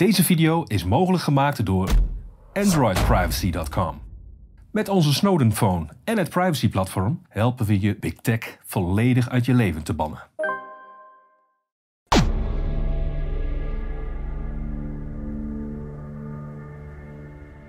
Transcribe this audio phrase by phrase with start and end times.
[0.00, 1.90] Deze video is mogelijk gemaakt door
[2.52, 4.02] AndroidPrivacy.com.
[4.72, 9.54] Met onze Snowden Phone en het privacy-platform helpen we je Big Tech volledig uit je
[9.54, 10.28] leven te bannen.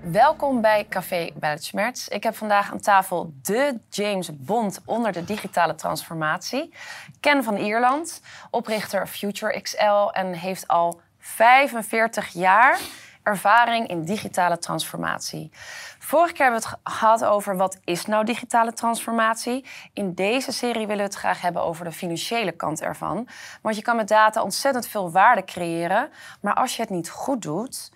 [0.02, 2.08] Welkom bij Café Schmerz.
[2.08, 6.74] Ik heb vandaag aan tafel de James Bond onder de digitale transformatie.
[7.20, 12.78] Ken van Ierland, oprichter Future XL en heeft al 45 jaar
[13.22, 15.50] ervaring in digitale transformatie.
[15.98, 19.64] Vorige keer hebben we het gehad over wat is nou digitale transformatie.
[19.92, 23.28] In deze serie willen we het graag hebben over de financiële kant ervan.
[23.60, 26.10] Want je kan met data ontzettend veel waarde creëren.
[26.40, 27.92] Maar als je het niet goed doet,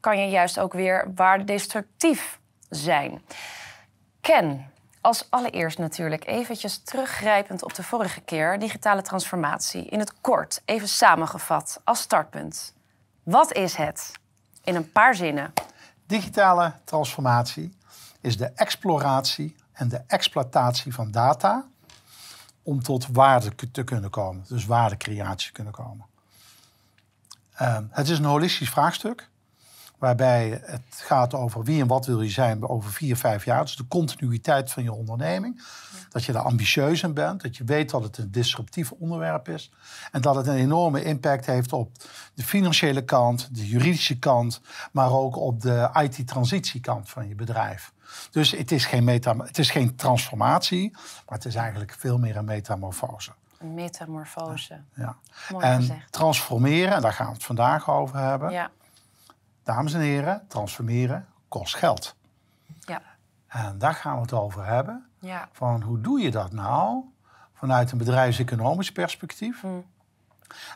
[0.00, 3.22] kan je juist ook weer waardedestructief zijn.
[4.20, 4.72] Ken,
[5.08, 9.84] als allereerst natuurlijk eventjes teruggrijpend op de vorige keer, digitale transformatie.
[9.84, 12.74] In het kort, even samengevat, als startpunt.
[13.22, 14.12] Wat is het?
[14.64, 15.52] In een paar zinnen.
[16.06, 17.76] Digitale transformatie
[18.20, 21.64] is de exploratie en de exploitatie van data
[22.62, 26.06] om tot waarde te kunnen komen, dus waardecreatie kunnen komen.
[27.60, 29.28] Uh, het is een holistisch vraagstuk
[29.98, 33.62] waarbij het gaat over wie en wat wil je zijn over vier, vijf jaar.
[33.62, 35.62] Dus de continuïteit van je onderneming.
[36.08, 39.72] Dat je er ambitieus in bent, dat je weet dat het een disruptief onderwerp is.
[40.12, 41.90] En dat het een enorme impact heeft op
[42.34, 44.60] de financiële kant, de juridische kant,
[44.92, 47.92] maar ook op de IT-transitiekant van je bedrijf.
[48.30, 52.36] Dus het is, geen meta, het is geen transformatie, maar het is eigenlijk veel meer
[52.36, 53.32] een metamorfose.
[53.58, 54.80] Een metamorfose.
[54.94, 55.16] Ja.
[55.58, 58.50] en transformeren, en daar gaan we het vandaag over hebben.
[58.50, 58.70] Ja
[59.68, 62.16] dames en heren, transformeren kost geld.
[62.80, 63.02] Ja.
[63.46, 65.06] En daar gaan we het over hebben.
[65.20, 65.48] Ja.
[65.52, 67.04] Van hoe doe je dat nou
[67.52, 69.60] vanuit een bedrijfseconomisch perspectief?
[69.60, 69.84] Hmm.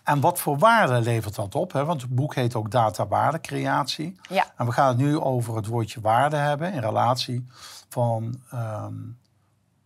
[0.04, 1.72] En wat voor waarde levert dat op?
[1.72, 1.84] Hè?
[1.84, 4.20] Want het boek heet ook data waardecreatie.
[4.28, 4.44] Ja.
[4.56, 7.46] En we gaan het nu over het woordje waarde hebben in relatie
[7.88, 8.94] van, ehm,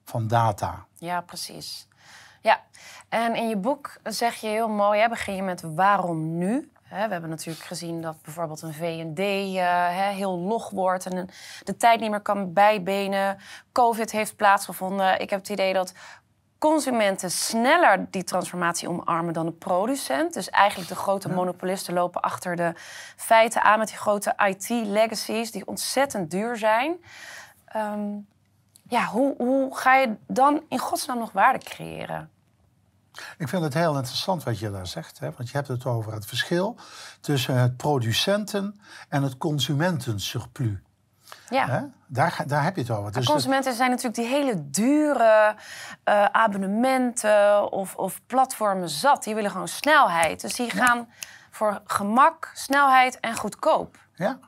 [0.04, 0.84] van data.
[0.94, 1.89] Ja, precies.
[2.40, 2.61] Ja,
[3.08, 6.70] en in je boek zeg je heel mooi, hè, begin je met waarom nu?
[7.05, 9.18] We hebben natuurlijk gezien dat bijvoorbeeld een VD
[9.55, 11.29] uh, heel log wordt en
[11.64, 13.39] de tijd niet meer kan bijbenen.
[13.73, 15.20] Covid heeft plaatsgevonden.
[15.20, 15.92] Ik heb het idee dat
[16.58, 20.34] consumenten sneller die transformatie omarmen dan de producent.
[20.34, 22.73] Dus eigenlijk de grote monopolisten lopen achter de
[23.17, 26.96] feiten aan met die grote IT-legacies die ontzettend duur zijn.
[27.64, 28.18] Ehm,
[28.89, 32.30] ja, hoe, hoe ga je dan in godsnaam nog waarde creëren?
[33.38, 35.18] Ik vind het heel interessant wat je daar zegt.
[35.18, 35.30] Hè?
[35.36, 36.77] Want je hebt het over het verschil
[37.20, 40.78] tussen het producenten- en het consumentensurplus.
[41.48, 41.68] Ja.
[41.68, 41.80] Hè?
[42.06, 43.12] Daar, daar heb je het over.
[43.12, 45.54] Dus consumenten zijn natuurlijk die hele dure
[46.08, 49.24] uh, abonnementen of, of, platformen zat.
[49.24, 50.40] Die willen gewoon snelheid.
[50.40, 51.08] Dus die gaan
[51.50, 53.96] voor gemak, snelheid en goedkoop.
[54.14, 54.38] Ja,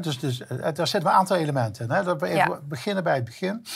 [0.00, 1.90] dus, dus eh, daar zitten een aantal elementen in.
[1.90, 2.02] Hè?
[2.02, 3.66] Dat we even beginnen bij het begin.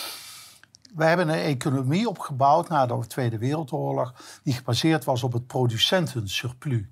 [0.95, 6.85] We hebben een economie opgebouwd na de Tweede Wereldoorlog die gebaseerd was op het producentensurplus.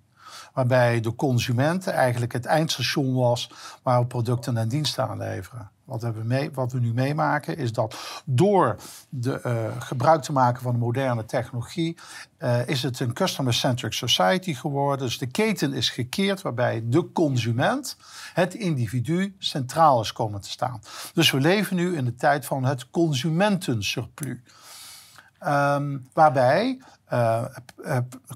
[0.53, 3.51] Waarbij de consument eigenlijk het eindstation was
[3.83, 5.71] waar we producten en diensten aan leveren.
[5.89, 8.77] Wat, we, wat we nu meemaken is dat door
[9.09, 11.97] de, uh, gebruik te maken van de moderne technologie,
[12.39, 15.07] uh, is het een customer-centric society geworden.
[15.07, 17.97] Dus de keten is gekeerd waarbij de consument,
[18.35, 20.81] het individu, centraal is komen te staan.
[21.15, 24.39] Dus we leven nu in de tijd van het consumentensurplus.
[25.47, 26.81] Um, waarbij
[27.13, 27.45] uh,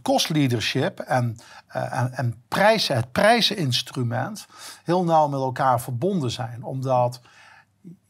[0.02, 1.36] cost leadership en,
[1.68, 4.46] en, en prijzen, het prijzeninstrument
[4.84, 6.64] heel nauw met elkaar verbonden zijn.
[6.64, 7.20] Omdat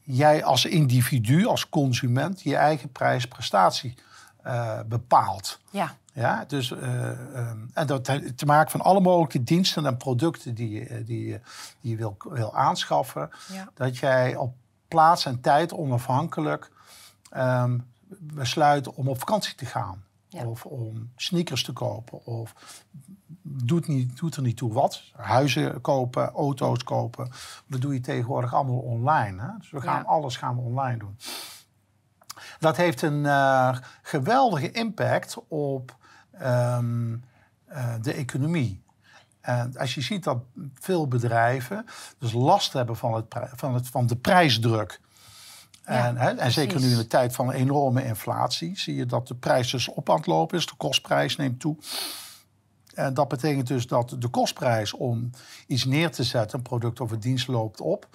[0.03, 3.95] jij als individu, als consument, je eigen prijsprestatie
[4.45, 5.59] uh, bepaalt.
[5.69, 5.95] Ja.
[6.15, 8.03] Ja, dus, uh, um, en dat
[8.35, 11.39] te maken van alle mogelijke diensten en producten die, je, die,
[11.81, 13.29] die je wil, wil aanschaffen.
[13.51, 13.69] Ja.
[13.73, 14.55] Dat jij op
[14.87, 16.71] plaats en tijd onafhankelijk
[17.37, 17.85] um,
[18.19, 20.03] besluit om op vakantie te gaan.
[20.33, 20.45] Ja.
[20.45, 22.25] Of om sneakers te kopen.
[22.25, 22.53] Of
[23.41, 25.03] doet, niet, doet er niet toe wat.
[25.15, 27.31] Huizen kopen, auto's kopen.
[27.67, 29.41] Dat doe je tegenwoordig allemaal online.
[29.41, 29.47] Hè?
[29.57, 30.07] Dus we gaan Ja.
[30.07, 31.17] alles gaan we online doen.
[32.59, 35.97] Dat heeft een eh, geweldige impact op
[36.31, 37.15] ehm,
[37.65, 38.81] eh, de economie.
[39.41, 40.37] En als je ziet dat
[40.73, 41.85] veel bedrijven
[42.17, 43.25] dus last hebben van, het,
[43.55, 44.99] van, het, van de prijsdruk.
[45.83, 49.35] En, hè, en zeker nu in de tijd van enorme inflatie zie je dat de
[49.35, 50.65] prijs dus op aan het lopen is.
[50.65, 51.77] De kostprijs neemt toe.
[52.93, 55.29] En dat betekent dus dat de kostprijs om
[55.67, 58.07] iets neer te zetten, een product of een dienst, loopt op.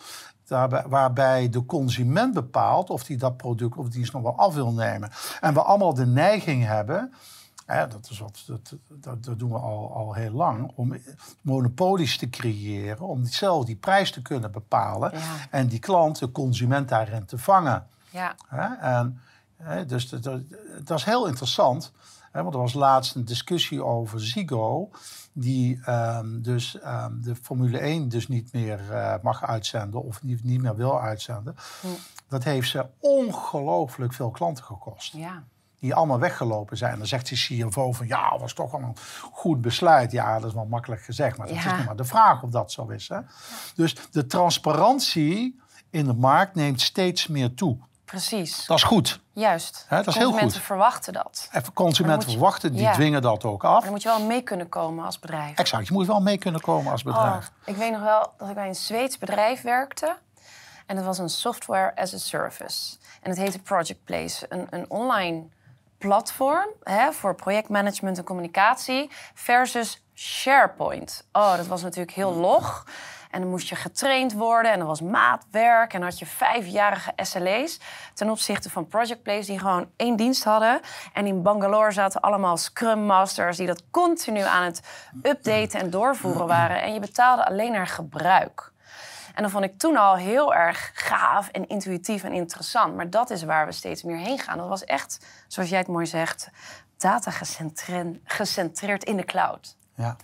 [0.47, 4.73] Daarbij, waarbij de consument bepaalt of hij dat product of dienst nog wel af wil
[4.73, 5.11] nemen.
[5.41, 7.13] En we allemaal de neiging hebben
[7.69, 10.73] dat, is wat, dat, dat, dat, doen we al, al heel lang.
[10.75, 10.97] Om
[11.41, 13.01] monopolies te creëren.
[13.01, 15.13] Om zelf die prijs te kunnen bepalen.
[15.51, 17.87] En die klant, de consument daarin te vangen.
[18.11, 18.35] Ja.
[18.81, 19.21] En,
[19.87, 20.23] dus dat,
[20.85, 21.93] dat, is heel interessant.
[22.33, 24.91] want er was laatst een discussie over Zigo.
[25.33, 30.03] Die um, dus um, de Formule 1 dus niet meer uh, mag uitzenden.
[30.03, 31.57] Of niet, niet meer wil uitzenden.
[31.81, 31.87] Hm.
[32.29, 35.13] Dat heeft ze ongelooflijk veel klanten gekost.
[35.13, 35.45] Ja
[35.81, 36.99] die allemaal weggelopen zijn.
[36.99, 38.97] Dan zegt de CFO van ja, dat was toch wel een
[39.33, 40.13] goed besluit.
[40.13, 42.73] Ja, dat is wel makkelijk gezegd, maar dat is nog maar de vraag of dat
[42.73, 43.09] zo is.
[43.09, 43.19] Hè?
[43.75, 45.61] Dus de transparantie
[45.91, 47.79] in de markt neemt steeds meer toe.
[48.05, 48.67] Precies.
[48.67, 49.21] Dat is goed.
[49.33, 49.85] Juist.
[49.89, 50.33] He, dat is heel goed.
[50.33, 51.49] Consumenten verwachten dat.
[51.53, 53.83] Even consumenten verwachten, die dwingen dat ook af.
[53.83, 55.59] Dan moet je wel mee kunnen komen als bedrijf.
[55.59, 57.47] Exact, je moet wel mee kunnen komen als bedrijf.
[57.47, 60.17] Oh, ik weet nog wel dat ik bij een Zweeds bedrijf werkte.
[60.87, 62.97] En dat was een software as a service.
[63.23, 64.47] En het heette Project Place.
[64.49, 65.47] Een, een online
[65.99, 71.29] platform hè, voor projectmanagement en communicatie versus SharePoint.
[71.33, 72.85] Oh, dat was natuurlijk heel log.
[73.31, 75.93] En dan moest je getraind worden en er was maatwerk.
[75.93, 77.81] En had je vijfjarige SLA's
[78.15, 79.47] ten opzichte van Project Place...
[79.47, 80.81] die gewoon één dienst hadden.
[81.13, 83.57] En in Bangalore zaten allemaal Scrum Masters...
[83.57, 84.83] die dat continu aan het
[85.23, 86.83] updaten en doorvoeren waren.
[86.83, 88.73] En je betaalde alleen naar gebruik.
[89.39, 92.95] En dat vond ik toen al heel erg gaaf en intuïtief en interessant.
[92.95, 94.59] Maar dat is waar we steeds meer heen gaan.
[94.59, 96.51] Dat was echt, zoals jij het mooi zegt,
[96.97, 97.31] data
[98.25, 99.77] gecentreerd in de cloud.
[99.95, 100.17] Ja.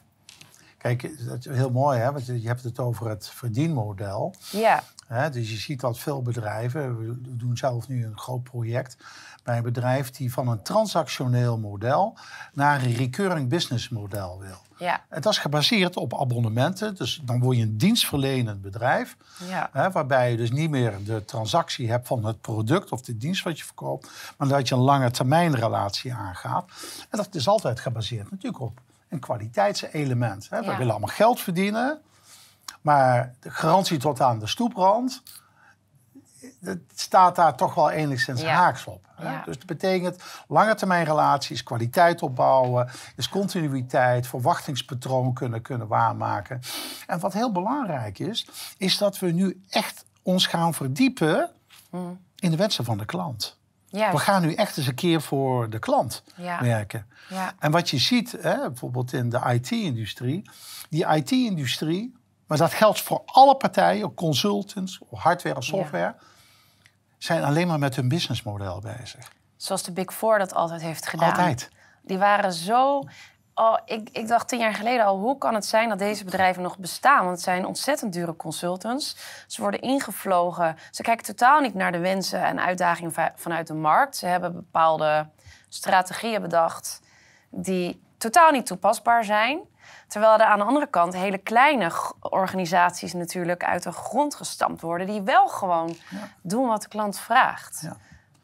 [0.78, 2.12] Kijk, dat is heel mooi, hè?
[2.12, 4.34] want je hebt het over het verdienmodel.
[4.50, 4.82] Ja.
[5.28, 8.96] dus je ziet dat veel bedrijven, we doen zelf nu een groot project
[9.42, 12.18] bij een bedrijf die van een transactioneel model
[12.52, 14.58] naar een recurring business model wil.
[14.76, 15.04] Ja.
[15.08, 16.94] Dat is gebaseerd op abonnementen.
[16.94, 19.16] Dus dan word je een dienstverlenend bedrijf.
[19.48, 19.70] Ja.
[19.72, 23.44] Hè, waarbij je dus niet meer de transactie hebt van het product of de dienst
[23.44, 24.10] wat je verkoopt.
[24.36, 26.64] Maar dat je een lange termijn relatie aangaat.
[27.10, 30.46] En dat is altijd gebaseerd natuurlijk op een kwaliteitselement.
[30.50, 30.60] Hè.
[30.60, 32.00] We willen allemaal geld verdienen.
[32.80, 35.22] Maar de garantie tot aan de stoeprand
[36.64, 39.06] het staat daar toch wel enigszins haaks op.
[39.44, 46.60] Dus dat betekent lange termijn relaties, kwaliteit opbouwen, is continuïteit, verwachtingspatroon kunnen, kunnen waarmaken.
[47.06, 51.50] En wat heel belangrijk is, is dat we nu echt ons gaan verdiepen
[51.90, 52.20] mm.
[52.36, 53.58] in de wensen van de klant.
[53.90, 56.22] We gaan nu echt eens een keer voor de klant
[56.60, 57.06] werken.
[57.58, 60.50] En wat je ziet, hè, bijvoorbeeld in de IT-industrie,
[60.90, 62.14] die IT-industrie,
[62.46, 66.14] maar dat geldt voor alle partijen, consultants, hardware en software
[67.24, 69.32] zijn alleen maar met hun businessmodel bezig.
[69.56, 71.30] Zoals de Big Four dat altijd heeft gedaan.
[71.30, 71.70] Altijd.
[72.02, 73.02] Die waren zo.
[73.54, 76.62] Oh, ik, ik dacht tien jaar geleden al, hoe kan het zijn dat deze bedrijven
[76.62, 77.18] nog bestaan?
[77.18, 79.16] Want het zijn ontzettend dure consultants.
[79.46, 80.76] Ze worden ingevlogen.
[80.90, 84.16] Ze kijken totaal niet naar de wensen en uitdagingen vanuit de markt.
[84.16, 85.28] Ze hebben bepaalde
[85.68, 87.00] strategieën bedacht
[87.50, 89.60] die totaal niet toepasbaar zijn.
[90.08, 95.06] Terwijl er aan de andere kant hele kleine organisaties natuurlijk uit de grond gestampt worden,
[95.06, 95.96] die wel gewoon
[96.42, 97.80] doen wat de klant vraagt.
[97.82, 97.96] Ja.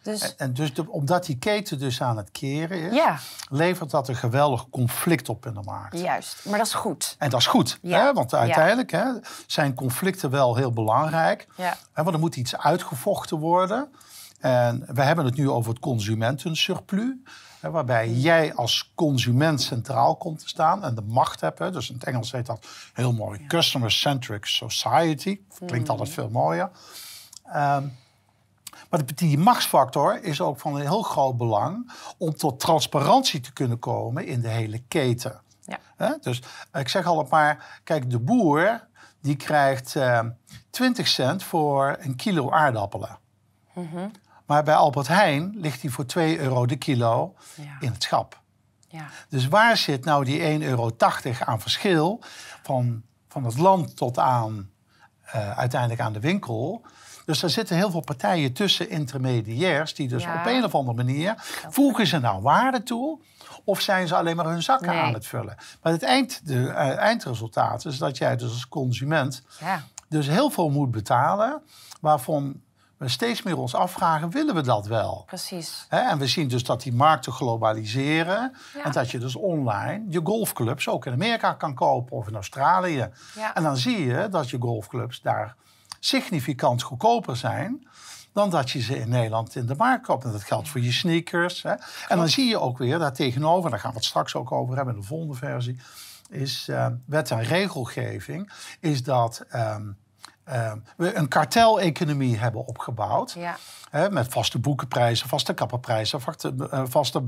[0.02, 0.36] Dus...
[0.36, 3.18] En, dus omdat die keten dus aan het keren is, ja.
[3.48, 5.98] levert dat een geweldig conflict op in de markt.
[5.98, 7.16] Juist, maar dat is goed.
[7.18, 8.12] En dat is goed, hè?
[8.12, 9.04] want uiteindelijk hè,
[9.46, 11.46] zijn conflicten wel heel belangrijk.
[11.92, 13.92] Hè, want er moet iets uitgevochten worden.
[14.40, 17.14] En we hebben het nu over het consumentensurplus
[17.60, 21.58] waarbij jij als consument centraal komt te staan en de macht hebt.
[21.58, 25.40] Hè, dus in het Engels heet dat heel mooi customer-centric society.
[25.66, 25.90] Klinkt mm.
[25.90, 26.70] altijd veel mooier.
[27.46, 27.98] Um,
[28.90, 33.78] maar die machtsfactor is ook van een heel groot belang om tot transparantie te kunnen
[33.78, 35.40] komen in de hele keten.
[35.98, 36.18] Ja.
[36.20, 38.88] Dus ik zeg altijd maar, kijk, de boer
[39.20, 40.30] die krijgt uh, ehm,
[40.70, 43.18] 20 cent voor een kilo aardappelen.
[43.74, 44.10] Mm
[44.50, 47.34] maar bij Albert Heijn ligt hij voor 2 euro de kilo
[47.80, 48.40] in het schap.
[48.88, 49.06] Ja.
[49.28, 50.90] Dus waar zit nou die 1,80 euro
[51.44, 52.22] aan verschil
[52.62, 54.70] van, van het land tot aan
[55.34, 56.82] uh, uiteindelijk aan de winkel?
[57.24, 61.34] Dus er zitten heel veel partijen tussen, intermediairs, die dus op een of andere manier
[61.68, 63.20] voegen ze nou waarde toe.
[63.64, 65.56] Of zijn ze alleen maar hun zakken aan het vullen?
[65.82, 69.84] Maar het eind, de, uh, eindresultaat is dat jij dus als consument ja.
[70.08, 71.62] dus heel veel moet betalen.
[72.00, 72.60] Waarvan
[73.00, 75.22] we steeds meer ons afvragen, willen we dat wel?
[75.26, 75.86] Precies.
[75.88, 78.52] en we zien dus dat die markten globaliseren.
[78.84, 83.10] En dat je dus online je golfclubs ook in Amerika kan kopen of in Australië.
[83.34, 83.54] Ja.
[83.54, 85.54] En dan zie je dat je golfclubs daar
[86.00, 87.88] significant goedkoper zijn
[88.32, 90.24] dan dat je ze in Nederland in de markt koopt.
[90.24, 91.62] En dat geldt voor je sneakers.
[91.62, 91.74] Hè.
[92.08, 94.76] En dan zie je ook weer daar tegenover, daar gaan we het straks ook over
[94.76, 95.76] hebben in de volgende versie,
[96.28, 99.44] is uh, wet en regelgeving, is dat.
[99.54, 99.94] Um, uh,
[100.96, 103.32] we een karteleconomie hebben opgebouwd.
[103.32, 103.56] Ja.
[103.90, 107.22] Hè, met vaste boekenprijzen, vaste kapperprijzen, vaste, uh, vaste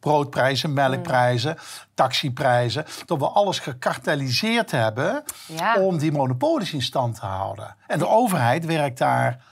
[0.00, 1.56] broodprijzen, melkprijzen,
[1.94, 2.84] taxiprijzen.
[3.06, 5.76] Dat we alles gekarteliseerd hebben Ja.
[5.76, 7.76] om die monopolies in stand te houden.
[7.86, 9.44] En de overheid werkt daar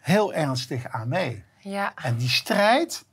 [0.00, 1.44] heel ernstig aan mee.
[1.58, 1.92] Ja.
[1.94, 3.04] En die strijd,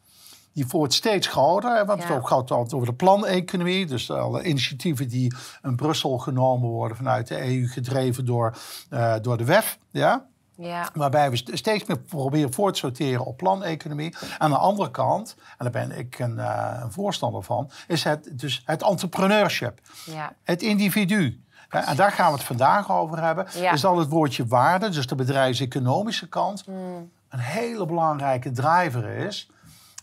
[0.57, 1.75] die wordt steeds groter.
[1.75, 2.07] hè, Want Ja.
[2.07, 3.85] het ook gaat altijd over de planeconomie.
[3.85, 5.33] Dus alle initiatieven die
[5.63, 8.57] in Brussel genomen worden vanuit de EU, gedreven door,
[8.89, 9.77] eh, door de WEF.
[9.91, 10.25] Ja?
[10.55, 10.89] Ja.
[10.93, 14.15] Waarbij we st- steeds meer proberen voor te sorteren op planeconomie.
[14.37, 18.29] Aan de andere kant, en daar ben ik een, eh, een voorstander van, is het,
[18.31, 19.79] dus het entrepreneurship.
[20.05, 20.33] Ja.
[20.43, 21.41] Het individu.
[21.69, 23.47] En daar gaan we het vandaag over hebben.
[23.55, 23.71] Ja.
[23.71, 27.09] Is dat het woordje waarde, dus de bedrijfseconomische kant, Hmm.
[27.29, 29.49] een hele belangrijke driver is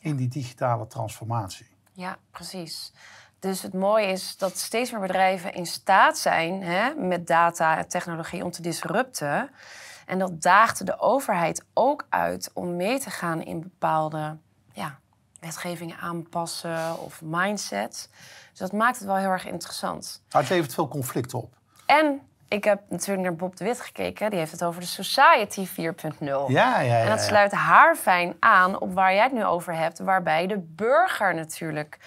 [0.04, 1.66] in die digitale transformatie.
[1.92, 2.92] Ja, precies.
[3.38, 7.88] Dus het mooie is dat steeds meer bedrijven in staat zijn hè, met data en
[7.88, 9.50] technologie om te disrupten.
[10.06, 14.37] En dat daagt de overheid ook uit om mee te gaan in bepaalde
[14.73, 14.99] ja,
[15.40, 18.08] wetgevingen aanpassen of mindsets.
[18.50, 20.23] Dus dat maakt het wel heel erg interessant.
[20.32, 21.56] Maar het levert veel conflict op.
[21.87, 22.20] En
[22.54, 24.30] ik heb natuurlijk naar Bob de Wit gekeken.
[24.30, 25.75] Die heeft het over de Society 4.0.
[26.20, 26.99] Ja, ja, ja.
[26.99, 31.34] En dat sluit haarfijn aan op waar jij het nu over hebt, waarbij de burger
[31.34, 31.99] natuurlijk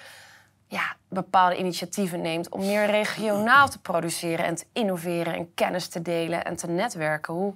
[0.68, 6.01] ja, bepaalde initiatieven neemt om meer regionaal te produceren en te innoveren en kennis te
[6.01, 7.34] delen en te netwerken.
[7.34, 7.54] Hoe,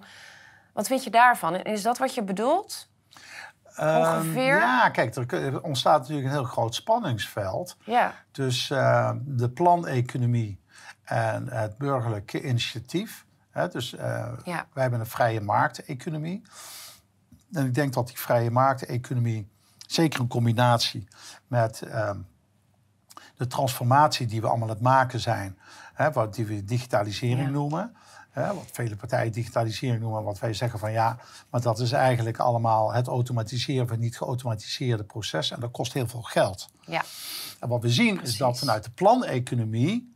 [0.73, 1.55] wat vind je daarvan?
[1.55, 2.89] En is dat wat je bedoelt?
[3.75, 4.57] Ehm, ongeveer?
[4.57, 10.60] ja, kijk, er ontstaat natuurlijk een heel groot spanningsveld Ja, eh, de planeconomie
[11.11, 13.25] en het burgerlijke initiatief.
[13.49, 14.65] Hè, dus eh, Ja.
[14.73, 16.41] wij hebben een vrije markteconomie.
[17.51, 19.47] En ik denk dat die vrije markteconomie,
[19.87, 21.07] zeker in combinatie
[21.47, 22.17] met ehm,
[23.37, 25.57] de transformatie die we allemaal aan het maken zijn,
[25.93, 27.49] hè, wat die we digitalisering Ja.
[27.49, 27.95] noemen.
[28.29, 31.17] Hè, wat vele partijen digitalisering noemen, wat wij zeggen van ja,
[31.49, 35.55] maar dat is eigenlijk allemaal het automatiseren van niet geautomatiseerde processen.
[35.55, 36.69] En dat kost heel veel geld.
[36.81, 37.03] ja,
[37.59, 38.31] En wat we zien Precies.
[38.33, 40.15] is dat vanuit de planeconomie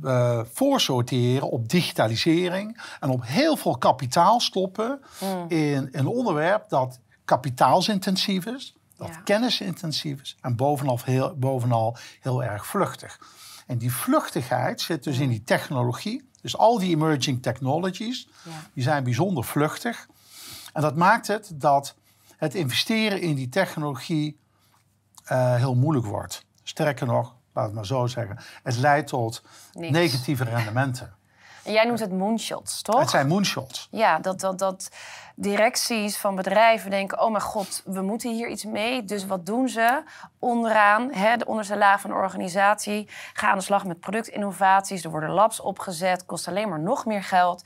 [0.00, 5.44] we voorsorteren op digitalisering en op heel veel kapitaal stoppen Hmm.
[5.48, 9.20] in een onderwerp dat kapitaalsintensief is, dat Ja.
[9.24, 13.18] kennisintensief is en bovenal heel, bovenal heel erg vluchtig.
[13.66, 16.30] En die vluchtigheid zit dus in die technologie.
[16.40, 18.50] Dus al die emerging technologies, Ja.
[18.74, 20.06] die zijn bijzonder vluchtig.
[20.72, 21.94] En dat maakt het dat
[22.36, 24.40] het investeren in die technologie
[25.24, 26.44] eh, heel moeilijk wordt.
[26.62, 29.42] Sterker nog, laat het maar zo zeggen, het leidt tot
[29.72, 29.92] Niks.
[29.92, 31.14] negatieve rendementen.
[31.64, 33.00] En jij noemt het moonshots, toch?
[33.00, 33.88] Het zijn moonshots.
[33.90, 34.88] Ja, dat, dat, dat
[35.36, 39.04] directies van bedrijven denken: oh mijn god, we moeten hier iets mee.
[39.04, 40.02] Dus wat doen ze?
[40.38, 45.04] Onderaan, hè, de onderste laag van de organisatie, gaan aan de slag met productinnovaties.
[45.04, 47.62] Er worden labs opgezet, kost alleen maar nog meer geld.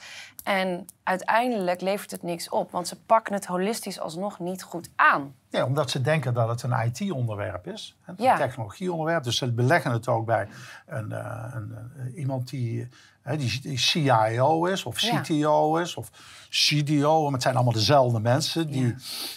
[0.47, 5.35] En uiteindelijk levert het niks op, want ze pakken het holistisch alsnog niet goed aan.
[5.49, 8.37] Ja, omdat ze denken dat het een IT-onderwerp is, een Ja.
[8.37, 9.23] technologieonderwerp.
[9.25, 10.49] Dus ze beleggen het ook bij
[10.87, 12.89] een, eh, een, eh, iemand die,
[13.23, 15.21] hè, die, die CIO is, of Ja.
[15.21, 16.11] CTO is, of
[16.51, 17.23] CDO.
[17.25, 18.95] Maar het zijn allemaal dezelfde mensen die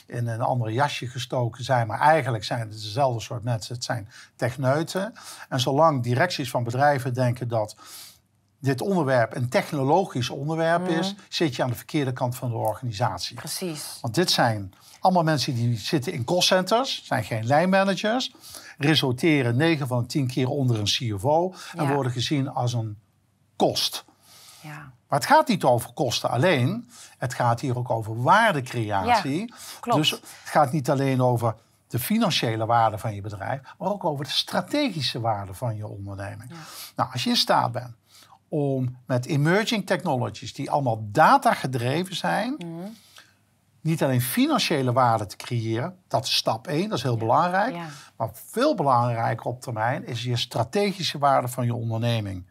[0.07, 1.87] in een andere jasje gestoken zijn.
[1.87, 3.75] Maar eigenlijk zijn het dezelfde soort mensen.
[3.75, 5.13] Het zijn techneuten.
[5.49, 7.75] En zolang directies van bedrijven denken dat
[8.59, 13.35] dit onderwerp een technologisch onderwerp is, zit je aan de verkeerde kant van de organisatie.
[13.35, 13.97] Precies.
[14.01, 18.31] Want dit zijn allemaal mensen die zitten in callcenters, zijn geen lijnmanagers,
[18.77, 21.93] resulteren 9 van de 10 keer onder een CFO en Ja.
[21.93, 22.97] worden gezien als een
[23.55, 24.05] kost.
[24.61, 29.53] Ja, Maar het gaat niet over kosten alleen, het gaat hier ook over waardecreatie.
[29.79, 29.97] klopt.
[29.97, 31.55] Dus het gaat niet alleen over
[31.87, 36.51] de financiële waarde van je bedrijf, maar ook over de strategische waarde van je onderneming.
[36.95, 37.95] Nou, als je in staat bent
[38.49, 42.87] om met emerging technologies, die allemaal data gedreven zijn, Mhm.
[43.81, 47.75] niet alleen financiële waarde te creëren, dat is stap 1, dat is heel belangrijk.
[47.75, 47.85] Ja.
[48.17, 52.45] Maar veel belangrijker op termijn is je strategische waarde van je onderneming.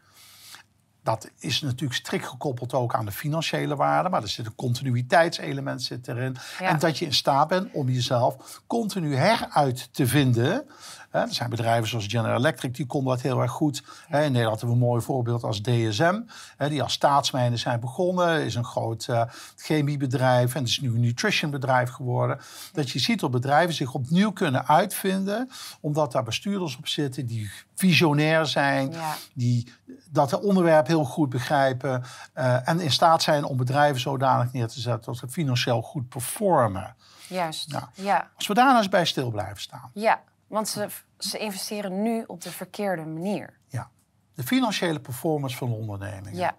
[1.02, 5.82] Dat is natuurlijk strikt gekoppeld ook aan de financiële waarde, maar er zit een continuïteitselement
[5.82, 6.36] zit erin.
[6.58, 6.66] Ja.
[6.66, 10.66] En dat je in staat bent om jezelf continu heruit te vinden.
[11.10, 13.82] Hè, Er zijn bedrijven zoals General Electric, die konden dat heel erg goed.
[14.08, 16.20] Hè, In Nederland hebben we een mooi voorbeeld als DSM,
[16.56, 18.44] hè, die als staatsmijnen zijn begonnen.
[18.44, 19.22] Is een groot eh,
[19.56, 22.38] chemiebedrijf en het is nu een nutritionbedrijf geworden.
[22.72, 25.50] Dat je ziet dat bedrijven zich opnieuw kunnen uitvinden,
[25.80, 29.14] omdat daar bestuurders op zitten die visionair zijn, Ja.
[29.34, 29.72] die
[30.10, 34.80] dat onderwerp heel goed begrijpen eh, en in staat zijn om bedrijven zodanig neer te
[34.80, 36.94] zetten dat ze financieel goed performen.
[37.28, 37.70] juist.
[37.70, 37.88] Ja.
[37.94, 39.90] Ja, Als we daar nou eens bij stil blijven staan.
[39.94, 40.20] ja.
[40.48, 40.88] Want ze,
[41.18, 43.58] ze investeren nu op de verkeerde manier.
[43.66, 43.90] Ja.
[44.34, 46.36] De financiële performance van de onderneming.
[46.36, 46.56] Ja,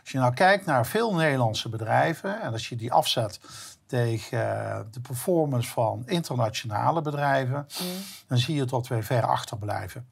[0.00, 3.40] Als je nou kijkt naar veel Nederlandse bedrijven en als je die afzet
[3.86, 7.86] tegen eh, de performance van internationale bedrijven, Mm.
[8.26, 10.06] dan zie je dat we ver achterblijven.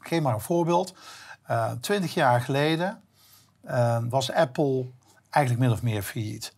[0.00, 0.94] Ik geef maar een voorbeeld.
[1.42, 3.02] Eh, Twintig jaar geleden
[3.62, 4.90] eh, was Apple
[5.30, 6.54] eigenlijk min of meer failliet.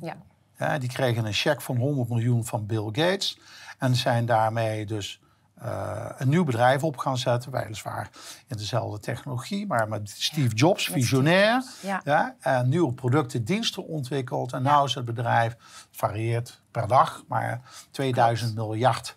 [0.00, 0.16] Ja.
[0.58, 3.38] Ja, die kregen een cheque van 100 miljoen van Bill Gates.
[3.80, 5.20] En zijn daarmee dus
[5.60, 7.50] eh, een nieuw bedrijf op gaan zetten.
[7.50, 8.10] Weliswaar
[8.46, 11.62] in dezelfde technologie, maar met Steve Jobs, visionair.
[11.62, 14.52] Steve Jobs, Ja, en nieuwe producten, diensten ontwikkeld.
[14.52, 17.60] En nu is het bedrijf, het varieert per dag, maar
[17.90, 19.16] 2000 miljard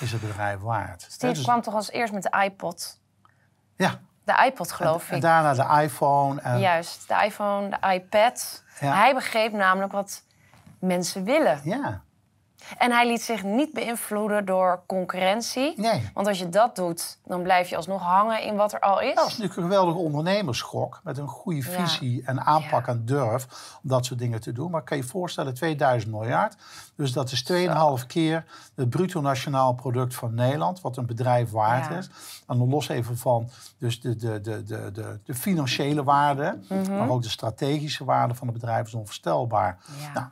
[0.00, 1.06] is het bedrijf waard.
[1.08, 3.00] Steve dus- kwam toch als eerst met de iPod.
[3.76, 5.22] ja, De iPod, geloof en ik.
[5.22, 6.40] daarna de iPhone.
[6.40, 8.62] En, Juist, de iPhone, de iPad.
[8.80, 8.94] Ja.
[8.94, 10.22] Hij begreep namelijk wat
[10.78, 11.60] mensen willen.
[11.64, 12.02] ja,
[12.78, 15.80] En hij liet zich niet beïnvloeden door concurrentie.
[15.80, 16.10] nee.
[16.14, 19.14] Want als je dat doet, dan blijf je alsnog hangen in wat er al is.
[19.14, 21.80] Dat is natuurlijk een geweldige ondernemerschok met een goede Ja.
[21.86, 22.92] visie en aanpak Ja.
[22.92, 23.46] en durf
[23.82, 24.70] om dat soort dingen te doen.
[24.70, 26.56] Maar kan je je voorstellen, 2000 miljard.
[26.96, 31.88] Dus dat is 2,5 keer het bruto nationaal product van Nederland, wat een bedrijf waard
[31.88, 31.96] Ja.
[31.96, 32.06] is.
[32.46, 36.96] En dan los even van dus de, de, de, de, de, de financiële waarde, Mhm.
[36.96, 39.78] maar ook de strategische waarde van het bedrijf is onvoorstelbaar.
[40.14, 40.26] Nou,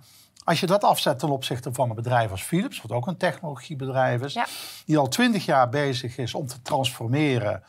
[0.51, 4.23] als je dat afzet ten opzichte van een bedrijf als Philips, wat ook een technologiebedrijf
[4.23, 4.47] is, Ja.
[4.85, 7.63] die al twintig jaar bezig is om te transformeren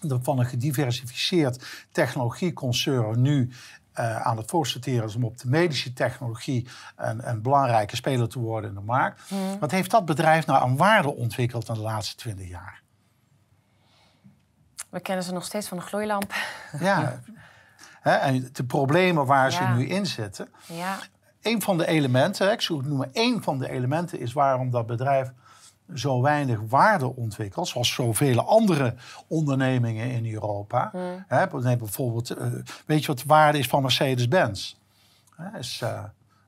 [0.00, 3.50] van een gediversifieerd technologieconcern nu
[3.92, 8.38] eh, aan het voorsorteren is om op de medische technologie een, een belangrijke speler te
[8.38, 9.20] worden in de markt.
[9.60, 12.82] Wat heeft dat bedrijf nou aan waarde ontwikkeld in de laatste twintig jaar?
[14.90, 16.34] We kennen ze nog steeds van de gloeilamp.
[16.80, 17.20] Ja.
[18.02, 20.48] En de problemen waar ze nu in zitten.
[20.66, 20.98] Ja,
[21.44, 24.86] Een van de elementen, ik zou het noemen, één van de elementen is waarom dat
[24.86, 25.32] bedrijf
[25.94, 28.94] zo weinig waarde ontwikkelt, zoals zoveel andere
[29.28, 30.90] ondernemingen in Europa.
[31.26, 32.46] Hè, neem bijvoorbeeld, eh,
[32.86, 34.74] weet je wat de waarde is van Mercedes-Benz?
[35.58, 36.02] Is, eh,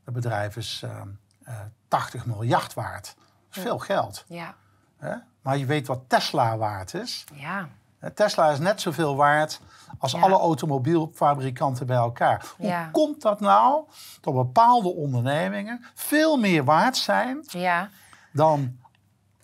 [0.04, 1.00] het bedrijf is eh,
[1.44, 1.54] eh,
[1.88, 3.14] 80 miljard waard.
[3.48, 4.24] Dat is veel geld.
[4.28, 4.54] ja,
[4.96, 5.14] Hè?
[5.40, 7.24] Maar je weet wat Tesla waard is.
[7.32, 7.68] ja.
[8.14, 9.60] Tesla is net zoveel waard
[9.98, 10.20] als Ja.
[10.20, 12.44] alle automobielfabrikanten bij elkaar.
[12.56, 12.88] Hoe Ja.
[12.92, 13.84] komt dat nou
[14.20, 17.88] dat bepaalde ondernemingen veel meer waard zijn ja.
[18.32, 18.76] dan,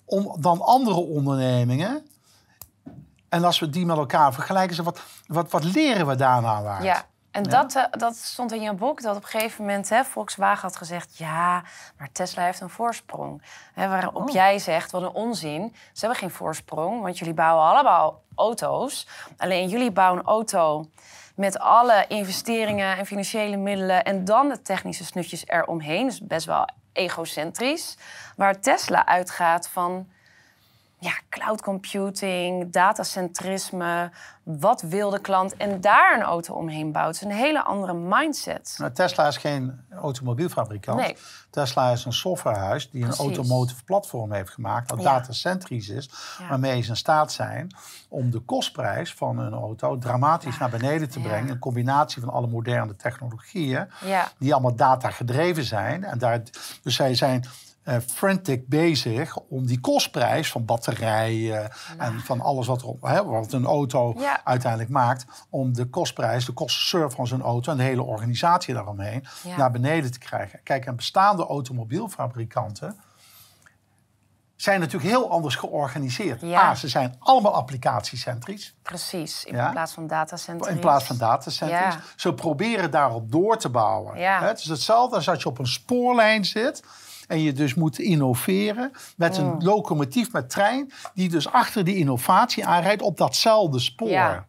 [0.05, 2.07] om, dan andere ondernemingen?
[3.29, 6.83] En als we die met elkaar vergelijken, wat, wat, wat leren we daarna waard?
[6.83, 10.05] Ja, en Dat, eh, dat stond in je boek, dat op een gegeven moment hè,
[10.05, 11.17] Volkswagen had gezegd...
[11.19, 11.63] ja,
[11.99, 13.43] maar Tesla heeft een voorsprong.
[13.75, 15.75] Hè, waarop jij zegt, wat een onzin.
[15.93, 19.07] Ze hebben geen voorsprong, want jullie bouwen allemaal auto's.
[19.37, 20.87] Alleen jullie bouwen een auto
[21.35, 24.05] met alle investeringen en financiële middelen...
[24.05, 26.07] en dan de technische snutjes eromheen.
[26.07, 27.97] Dus best wel egocentrisch.
[28.37, 30.09] Waar Tesla uitgaat van
[31.43, 34.11] cloud computing, datacentrisme.
[34.43, 35.57] Wat wil de klant?
[35.57, 37.07] En daar een auto omheen bouwt.
[37.07, 38.75] Het is een hele andere mindset.
[38.79, 41.01] Nou, Tesla is geen automobielfabrikant.
[41.01, 41.17] Nee.
[41.51, 43.19] Tesla is een softwarehuis die Precies.
[43.21, 45.05] een automotive platform heeft gemaakt, dat Ja.
[45.05, 46.49] datacentrisch is, Ja.
[46.49, 47.75] waarmee ze in staat zijn
[48.09, 51.51] om de kostprijs van een auto dramatisch naar beneden te brengen.
[51.51, 54.29] Een combinatie van alle moderne technologieën, Ja.
[54.39, 56.05] die allemaal data gedreven zijn.
[56.05, 56.43] En daar,
[56.83, 57.45] dus zij zijn
[58.07, 63.65] frantic bezig om die kostprijs van batterijen en van alles wat, er, hè, wat een
[63.65, 64.41] auto Ja.
[64.45, 69.25] uiteindelijk maakt, om de kostprijs, de kostensurf van zo'n auto en de hele organisatie daaromheen
[69.43, 69.57] Ja.
[69.57, 70.61] naar beneden te krijgen.
[70.63, 72.97] Kijk, en bestaande automobielfabrikanten
[74.57, 76.41] zijn natuurlijk heel anders georganiseerd.
[76.41, 76.61] Ja.
[76.69, 79.71] A, ze zijn allemaal applicatiecentrisch Precies, in Ja.
[79.71, 80.73] plaats van datacentrisch.
[80.75, 81.95] in plaats van datacentrisch.
[81.95, 82.01] Ja.
[82.17, 84.19] Ze proberen daarop door te bouwen.
[84.19, 84.41] Ja.
[84.45, 86.83] Het is hetzelfde als als je op een spoorlijn zit
[87.29, 89.63] en je dus moet innoveren met een Mm.
[89.63, 94.09] locomotief met trein die dus achter die innovatie aanrijdt op datzelfde spoor.
[94.09, 94.45] Ja.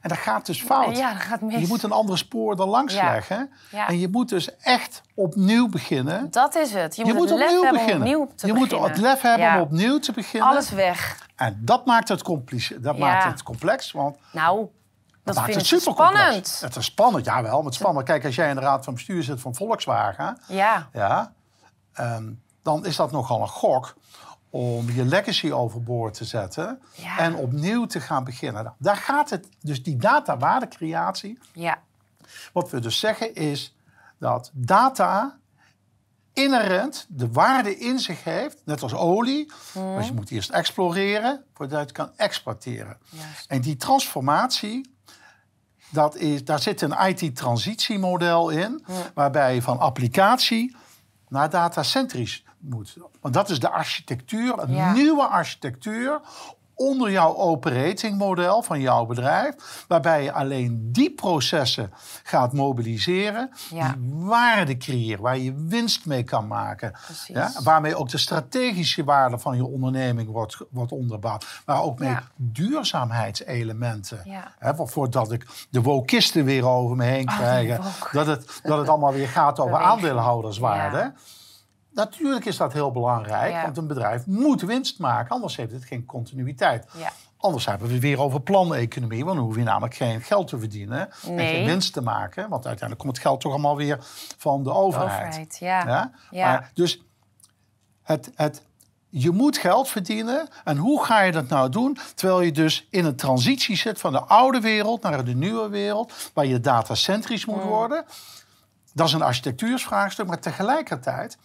[0.00, 0.96] En dat gaat dus fout.
[0.96, 1.60] Ja, dat gaat mis.
[1.60, 3.12] Je moet een andere spoor er langs Ja.
[3.12, 3.50] leggen.
[3.70, 3.88] Ja.
[3.88, 6.30] En je moet dus echt opnieuw beginnen.
[6.30, 6.96] Dat is het.
[6.96, 7.96] Je, Je moet het opnieuw beginnen.
[7.96, 8.56] opnieuw je beginnen.
[8.80, 9.54] moet het lef hebben Ja.
[9.56, 10.48] om opnieuw te beginnen.
[10.48, 11.28] Alles weg.
[11.36, 13.92] En dat maakt het, complice- dat maakt het complex.
[13.92, 14.66] Want Nou,
[15.24, 16.22] dat maakt vind het supercomplex.
[16.24, 16.60] spannend.
[16.60, 17.56] Het is spannend, ja wel.
[17.56, 18.06] Maar het spannend.
[18.06, 20.38] Kijk, als jij in de raad van bestuur zit van Volkswagen...
[20.48, 21.32] Ja, Ja,
[21.92, 23.94] ehm, dan is dat nogal een gok
[24.50, 26.82] om je legacy overboord te zetten...
[26.92, 27.18] Ja.
[27.18, 28.64] en opnieuw te gaan beginnen.
[28.64, 31.38] Nou, daar gaat het, dus die datawaardecreatie...
[31.52, 31.78] ja,
[32.52, 33.76] Wat we dus zeggen is
[34.18, 35.38] dat data
[36.32, 39.52] inherent de waarde in zich heeft, net als olie.
[39.74, 39.96] Mhm.
[39.96, 42.98] Dus je moet eerst exploreren voordat je het kan exporteren.
[43.08, 43.50] Juist.
[43.50, 44.94] En die transformatie,
[45.90, 50.76] dat is, daar zit een IT-transitiemodel in, waarbij je van applicatie
[51.28, 52.96] naar datacentrisch moet.
[53.20, 54.92] Want dat is de architectuur, een Ja.
[54.92, 56.20] nieuwe architectuur
[56.80, 63.88] onder jouw operating model van jouw bedrijf, waarbij je alleen die processen gaat mobiliseren, Ja.
[63.98, 66.92] die waarde creëren, waar je winst mee kan maken.
[67.26, 71.62] Ja, waarmee ook de strategische waarde van je onderneming wordt, wordt onderbouwd.
[71.66, 72.22] Maar ook Ja.
[72.36, 74.20] duurzaamheidselementen.
[74.58, 77.78] Hè, voor- voordat ik de wokisten weer over me heen Oh, krijg.
[78.12, 81.12] dat, het, dat het allemaal weer gaat over aandeelhouderswaarde.
[81.92, 83.62] Natuurlijk is dat heel belangrijk, Ja.
[83.62, 86.86] want een bedrijf moet winst maken, anders heeft het geen continuïteit.
[86.96, 87.12] Ja.
[87.36, 90.58] Anders hebben we het weer over planeconomie, want dan hoef je namelijk geen geld te
[90.58, 93.98] verdienen en geen winst te maken, want uiteindelijk komt het geld toch allemaal weer
[94.38, 95.26] van de overheid.
[95.26, 95.86] Overheid, ja.
[95.86, 96.12] Ja?
[96.30, 96.46] Ja.
[96.46, 97.02] Maar dus
[98.02, 98.62] het, het,
[99.08, 100.48] je moet geld verdienen.
[100.64, 101.98] En hoe ga je dat nou doen?
[102.14, 106.30] Terwijl je dus in een transitie zit van de oude wereld naar de nieuwe wereld,
[106.34, 108.04] waar je datacentrisch moet worden.
[108.94, 111.38] Dat is een architectuursvraagstuk, maar tegelijkertijd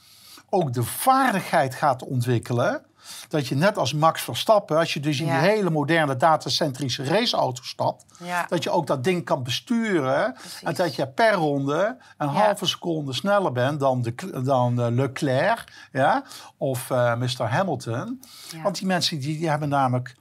[0.56, 2.82] ook de vaardigheid gaat ontwikkelen.
[3.28, 5.40] Dat je net als Max Verstappen, als je dus in Ja.
[5.40, 8.46] die hele moderne datacentrische raceauto stapt, Ja.
[8.50, 10.34] dat je ook dat ding kan besturen.
[10.34, 10.64] Precies.
[10.64, 12.34] En dat je per ronde een Ja.
[12.34, 16.24] halve seconde sneller bent dan, de, dan eh, Leclerc ja?
[16.58, 17.44] of eh Mr.
[17.50, 18.22] Hamilton.
[18.64, 20.16] Want die mensen die, die hebben namelijk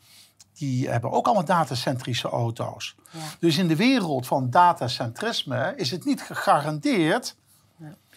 [0.58, 2.94] die hebben ook allemaal datacentrische auto's.
[3.38, 7.36] Dus in de wereld van datacentrisme is het niet gegarandeerd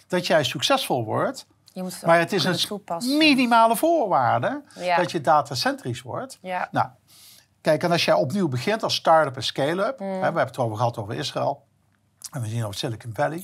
[0.08, 1.46] dat jij succesvol wordt.
[1.78, 3.18] Je moet het Maar het is een toepassen.
[3.18, 4.98] minimale voorwaarde Ja.
[4.98, 6.38] dat je datacentrisch wordt.
[6.42, 6.68] Ja.
[6.72, 6.88] Nou,
[7.62, 10.08] kijk, en als jij opnieuw begint als start-up en scale-up, Mm.
[10.08, 11.66] we hebben het over gehad over Israël
[12.32, 13.44] en we zien over Silicon Valley,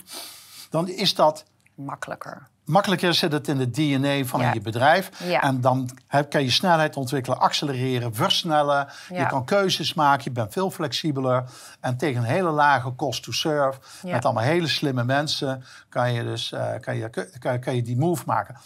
[0.69, 2.47] dan is dat Makkelijker.
[2.65, 4.53] Makkelijker zit het in de DNA van Ja.
[4.53, 5.09] je bedrijf.
[5.23, 5.41] Ja.
[5.41, 8.87] En dan heb, kan je snelheid ontwikkelen, accelereren, versnellen.
[9.09, 9.19] Ja.
[9.19, 11.43] Je kan keuzes maken, je bent veel flexibeler.
[11.79, 16.23] En tegen een hele lage cost to serve, met allemaal hele slimme mensen, kan je,
[16.23, 18.57] dus, eh, kan, je, kan, kan je die move maken.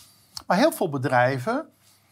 [0.48, 1.66] Maar heel veel bedrijven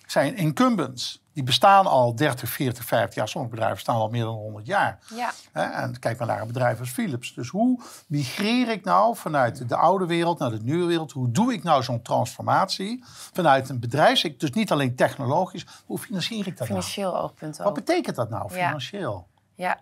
[0.05, 1.23] zijn incumbents.
[1.33, 3.27] Die bestaan al 30, 40, 50 jaar.
[3.27, 4.99] Sommige bedrijven staan al meer dan 100 jaar.
[5.13, 5.31] Ja.
[5.51, 7.33] En kijk maar naar een bedrijf als Philips.
[7.33, 11.11] Dus hoe migreer ik nou vanuit de oude wereld naar de nieuwe wereld?
[11.11, 14.21] Hoe doe ik nou zo'n transformatie vanuit een bedrijf?
[14.37, 16.67] Dus niet alleen technologisch, hoe financier ik dat nou?
[16.69, 17.65] Financieel oogpunt ook.
[17.65, 18.65] Wat betekent dat nou Ja.
[18.67, 19.27] financieel?
[19.55, 19.79] Ja.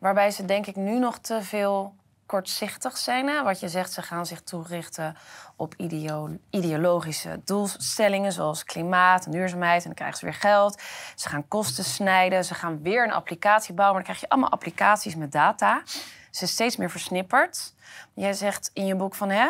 [0.00, 1.94] Waarbij ze denk ik nu nog te veel
[2.32, 3.28] kortzichtig zijn.
[3.28, 3.42] Hè?
[3.42, 5.16] Wat je zegt, ze gaan zich toerichten
[5.56, 8.32] op ideo- ideologische doelstellingen...
[8.32, 9.80] zoals klimaat en duurzaamheid.
[9.80, 10.82] En dan krijgen ze weer geld.
[11.14, 12.44] Ze gaan kosten snijden.
[12.44, 13.96] Ze gaan weer een applicatie bouwen.
[13.96, 15.82] Maar dan krijg je allemaal applicaties met data.
[16.30, 17.74] Ze is steeds meer versnipperd.
[18.14, 19.30] Jij zegt in je boek van...
[19.30, 19.48] Hè,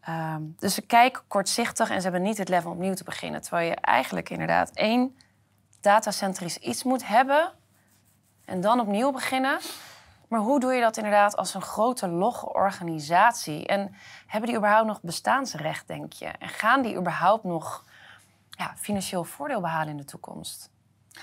[0.00, 3.42] ehm, dus ze kijken kortzichtig en ze hebben niet het level opnieuw te beginnen.
[3.42, 5.16] Terwijl je eigenlijk inderdaad één
[5.80, 7.52] datacentrisch iets moet hebben
[8.44, 9.58] en dan opnieuw beginnen.
[10.32, 13.66] Maar hoe doe je dat inderdaad als een grote logge organisatie?
[13.66, 13.94] En
[14.26, 16.26] hebben die überhaupt nog bestaansrecht, denk je?
[16.26, 17.84] En gaan die überhaupt nog
[18.50, 20.70] ja, financieel voordeel behalen in de toekomst?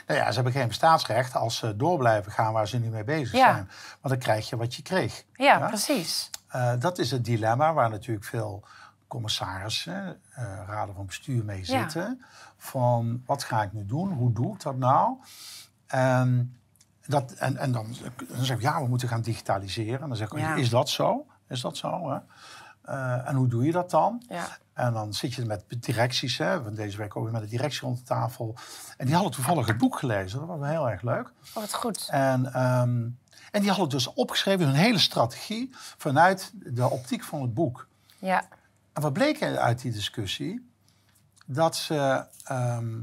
[0.08, 3.04] Nou ja, ze hebben geen bestaansrecht als ze door blijven gaan waar ze nu mee
[3.04, 3.52] bezig Ja.
[3.54, 3.66] zijn.
[4.02, 5.24] Want dan krijg je wat je kreeg.
[5.34, 5.68] Ja, Ja?
[5.68, 6.30] precies.
[6.48, 8.64] Eh, dat is het dilemma waar natuurlijk veel
[9.08, 11.64] commissarissen, eh, raden van bestuur mee Ja.
[11.64, 12.26] zitten.
[12.58, 14.12] Van wat ga ik nu doen?
[14.12, 15.18] Hoe doe ik dat nou?
[15.88, 16.59] En,
[17.10, 17.96] dat, en, en dan,
[18.34, 20.02] dan zeg ik, ja, we moeten gaan digitaliseren.
[20.02, 20.56] En dan zeg ik, Ja.
[20.56, 21.26] is dat zo?
[21.48, 22.10] Is dat zo?
[22.10, 22.18] Hè?
[22.82, 24.24] Eh, en hoe doe je dat dan?
[24.30, 24.58] Ja.
[24.74, 27.82] En dan zit je met directies, hè, van deze week ook weer met de directie
[27.82, 28.56] rond de tafel.
[28.98, 31.28] En die hadden toevallig het boek gelezen, dat was heel erg leuk.
[31.28, 32.08] Oh, wat goed.
[32.12, 33.08] En, ehm,
[33.52, 37.88] en die hadden dus opgeschreven hun hele strategie vanuit de optiek van het boek.
[38.18, 38.46] Ja,
[38.94, 40.72] En wat bleek uit die discussie?
[41.46, 43.02] Dat ze ehm,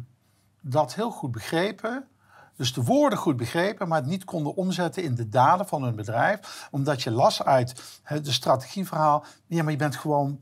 [0.60, 2.08] dat heel goed begrepen.
[2.56, 5.96] Dus de woorden goed begrepen, maar het niet konden omzetten in de daden van hun
[5.96, 6.68] bedrijf.
[6.70, 7.82] Omdat je las uit
[8.22, 9.24] de strategieverhaal.
[9.46, 10.40] Ja, maar je bent gewoon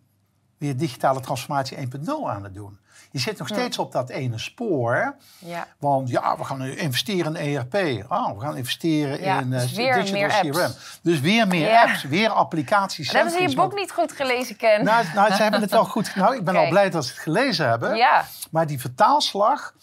[0.58, 1.82] weer digitale transformatie 1.0
[2.26, 2.78] aan het doen.
[3.10, 5.16] Je zit nog steeds op dat ene spoor.
[5.38, 5.66] ja.
[5.78, 8.04] Want ja, we gaan nu investeren in ERP.
[8.12, 10.58] Oh, we gaan investeren Ja, in dus weer digital meer apps.
[10.58, 10.72] CRM.
[11.02, 11.82] Dus weer meer Ja.
[11.84, 13.06] apps, weer applicaties.
[13.06, 14.84] Dat hebben ze je boek niet goed gelezen, Ken.
[14.84, 16.14] nou, nou, ze hebben het wel goed.
[16.16, 17.96] Nou, ik ben al blij dat ze het gelezen hebben.
[17.96, 19.74] ja, Maar die vertaalslag,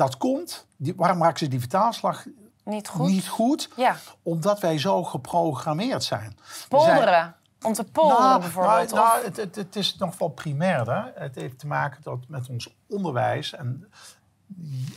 [0.00, 0.66] dat komt.
[0.76, 2.24] Die, waarom maken ze die vertaalslag
[2.64, 3.08] niet goed.
[3.08, 3.68] niet goed?
[3.76, 6.38] Ja, Omdat wij zo geprogrammeerd zijn.
[6.68, 7.34] Polderen.
[7.62, 8.90] Om te polderen nou, bijvoorbeeld.
[8.90, 11.12] Nou, nou, of- het, het, het is nog wel primairder.
[11.14, 13.90] Het heeft te maken dat met ons onderwijs en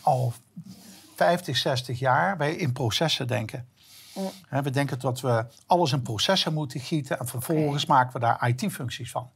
[0.01, 0.33] al
[1.15, 3.67] 50, 60 jaar wij in processen denken.
[4.13, 4.61] Mm.
[4.63, 9.11] We denken dat we alles in processen moeten gieten en vervolgens maken we daar IT-functies
[9.11, 9.29] van.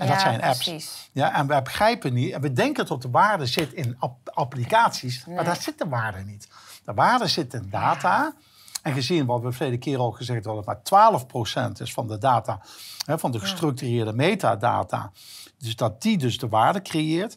[0.00, 0.64] En dat zijn apps.
[0.64, 1.10] precies.
[1.12, 5.24] Ja, en we begrijpen niet, en we denken dat de waarde zit in app- applicaties,
[5.26, 6.48] maar daar zit de waarde niet.
[6.84, 8.34] De waarde zit in data.
[8.82, 12.60] En gezien wat we verleden keer al gezegd hadden, maar 12% is van de data,
[13.04, 15.12] hè, van de gestructureerde metadata.
[15.58, 17.36] Dus dat die dus de waarde creëert.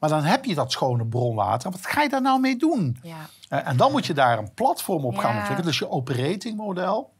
[0.00, 1.70] Maar dan heb je dat schone bronwater.
[1.70, 2.98] Wat ga je daar nou mee doen?
[3.02, 3.16] Ja.
[3.48, 5.64] Eh, en dan moet je daar een platform op gaan ontwikkelen.
[5.64, 7.12] Dus je operating model.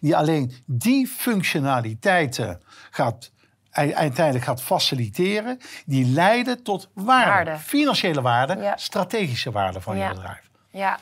[0.00, 3.30] Die alleen die functionaliteiten gaat,
[3.76, 5.58] uiteindelijk gaat faciliteren.
[5.86, 7.30] Die leiden tot waarde.
[7.30, 7.56] Waarde.
[7.58, 8.76] Financiële waarde, Ja.
[8.76, 10.08] strategische waarde van Ja.
[10.08, 10.50] je bedrijf.
[10.70, 10.98] Ja.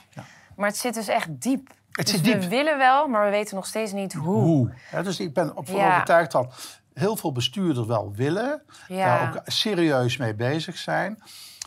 [0.57, 1.69] Maar het zit dus echt diep.
[1.91, 2.49] Het dus zit we diep.
[2.51, 4.35] willen wel, maar we weten nog steeds niet hoe.
[4.43, 4.73] Hoe?
[4.93, 5.93] Ja, dus ik ben ervan Ja.
[5.93, 6.55] overtuigd dat
[6.95, 8.63] heel veel bestuurders wel willen.
[8.89, 9.19] Ja.
[9.19, 11.23] Daar ook serieus mee bezig zijn.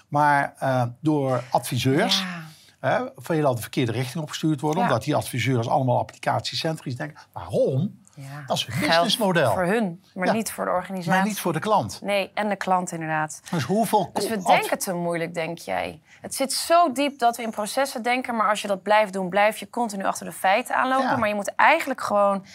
[0.07, 2.19] Maar eh, door adviseurs...
[2.19, 2.45] Ja.
[2.89, 4.81] hè, veelal de verkeerde richting opgestuurd worden.
[4.83, 4.87] Ja.
[4.87, 7.17] Omdat die adviseurs allemaal applicatiecentrisch denken.
[7.31, 8.01] Waarom?
[8.19, 8.43] Ja.
[8.45, 9.51] Dat is businessmodel.
[9.53, 10.33] Voor hun, maar Ja.
[10.33, 11.11] niet voor de organisatie.
[11.11, 11.99] Maar niet voor de klant.
[12.01, 13.41] Nee, en de klant inderdaad.
[13.51, 14.09] Dus hoeveel...
[14.13, 16.01] Dus we denken te moeilijk, denk jij.
[16.21, 19.29] Het zit zo diep dat we in processen denken, maar als je dat blijft doen,
[19.29, 21.09] blijf je continu achter de feiten aanlopen.
[21.09, 21.17] Ja.
[21.17, 22.45] Maar je moet eigenlijk gewoon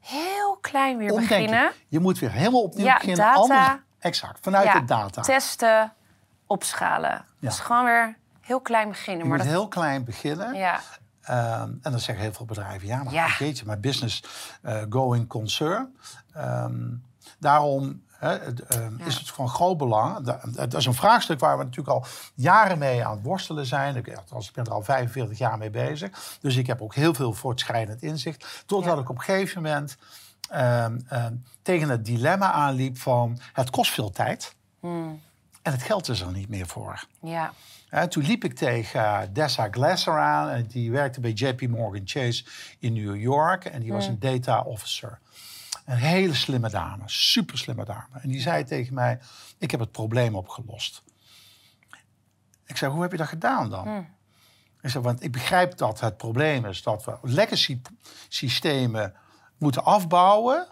[0.00, 1.36] heel klein weer omdenken.
[1.38, 1.72] beginnen.
[1.88, 3.16] Je moet weer helemaal opnieuw Ja, beginnen.
[3.24, 3.38] data.
[3.40, 5.22] Anders, exact, vanuit Ja, de data.
[5.22, 5.92] Testen,
[6.46, 7.24] opschalen.
[7.40, 9.22] Dus gewoon weer heel klein beginnen.
[9.22, 10.54] Je maar moet dat, heel klein beginnen.
[10.54, 10.80] ja,
[11.30, 13.28] Ehm, en dan zeggen heel veel bedrijven, ja, maar Ja.
[13.64, 14.22] mijn business
[14.62, 15.96] eh, going concern.
[16.32, 16.82] Ehm,
[17.38, 20.24] daarom ehm, is het van groot belang.
[20.24, 23.96] Da- Dat is een vraagstuk waar we natuurlijk al jaren mee aan het worstelen zijn.
[23.96, 26.36] Ik, althans, ik ben er al 45 jaar mee bezig.
[26.40, 28.62] Dus ik heb ook heel veel voortschrijdend inzicht.
[28.66, 29.00] Totdat Ja.
[29.02, 29.96] ik op een gegeven moment
[31.62, 33.38] tegen het dilemma aanliep van...
[33.52, 35.20] het kost veel tijd Hmm.
[35.62, 37.04] En het geld is er niet meer voor.
[37.90, 40.48] ja, toen liep ik tegen Dessa Glasser aan.
[40.48, 42.44] En die werkte bij JP Morgan Chase
[42.78, 43.64] in New York.
[43.64, 45.18] En die was een data officer.
[45.84, 48.20] Een hele slimme dame, super slimme dame.
[48.22, 49.18] En die zei tegen mij,
[49.58, 51.02] ik heb het probleem opgelost.
[52.66, 53.86] Ik zei, hoe heb je dat gedaan dan?
[54.82, 57.80] Ik zei, want ik begrijp dat het probleem is dat we legacy
[58.28, 59.14] systemen
[59.58, 60.66] moeten afbouwen.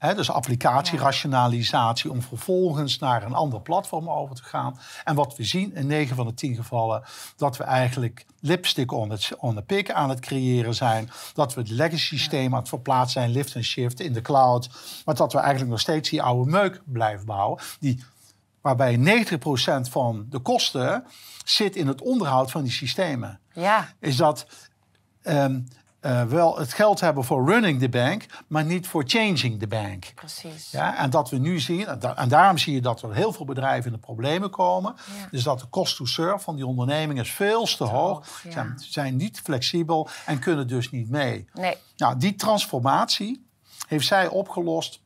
[0.00, 4.78] Hè, dus applicatierationalisatie om vervolgens naar een ander platform over te gaan.
[5.04, 7.02] En wat we zien in 9 van de 10 gevallen,
[7.36, 11.10] dat we eigenlijk lipstick on, het, on the pig aan het creëren zijn.
[11.34, 14.70] Dat we het legacy systeem aan het verplaatsen zijn, lift en shift in de cloud.
[15.04, 17.62] Maar dat we eigenlijk nog steeds die oude meuk blijven bouwen.
[17.80, 18.04] Die,
[18.60, 21.04] waarbij 90% van de kosten
[21.44, 24.46] zit in het onderhoud van die systemen ja, is dat
[25.22, 25.60] ehm,
[26.00, 30.12] eh, wel het geld hebben voor running the bank, maar niet voor changing the bank.
[30.14, 30.70] precies.
[30.70, 33.32] Ja, en dat we nu zien, en, da- en daarom zie je dat er heel
[33.32, 34.94] veel bedrijven in de problemen komen.
[35.18, 35.28] Ja.
[35.30, 37.92] Dus dat de cost to serve van die onderneming is veel te hoog.
[38.16, 38.50] hoog, ja.
[38.52, 41.48] Zijn, zijn niet flexibel en kunnen dus niet mee.
[41.54, 43.46] Nee, Nou, die transformatie
[43.88, 45.00] heeft zij opgelost.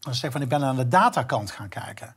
[0.00, 2.14] Dan zeg van, ik ben aan de datakant gaan kijken.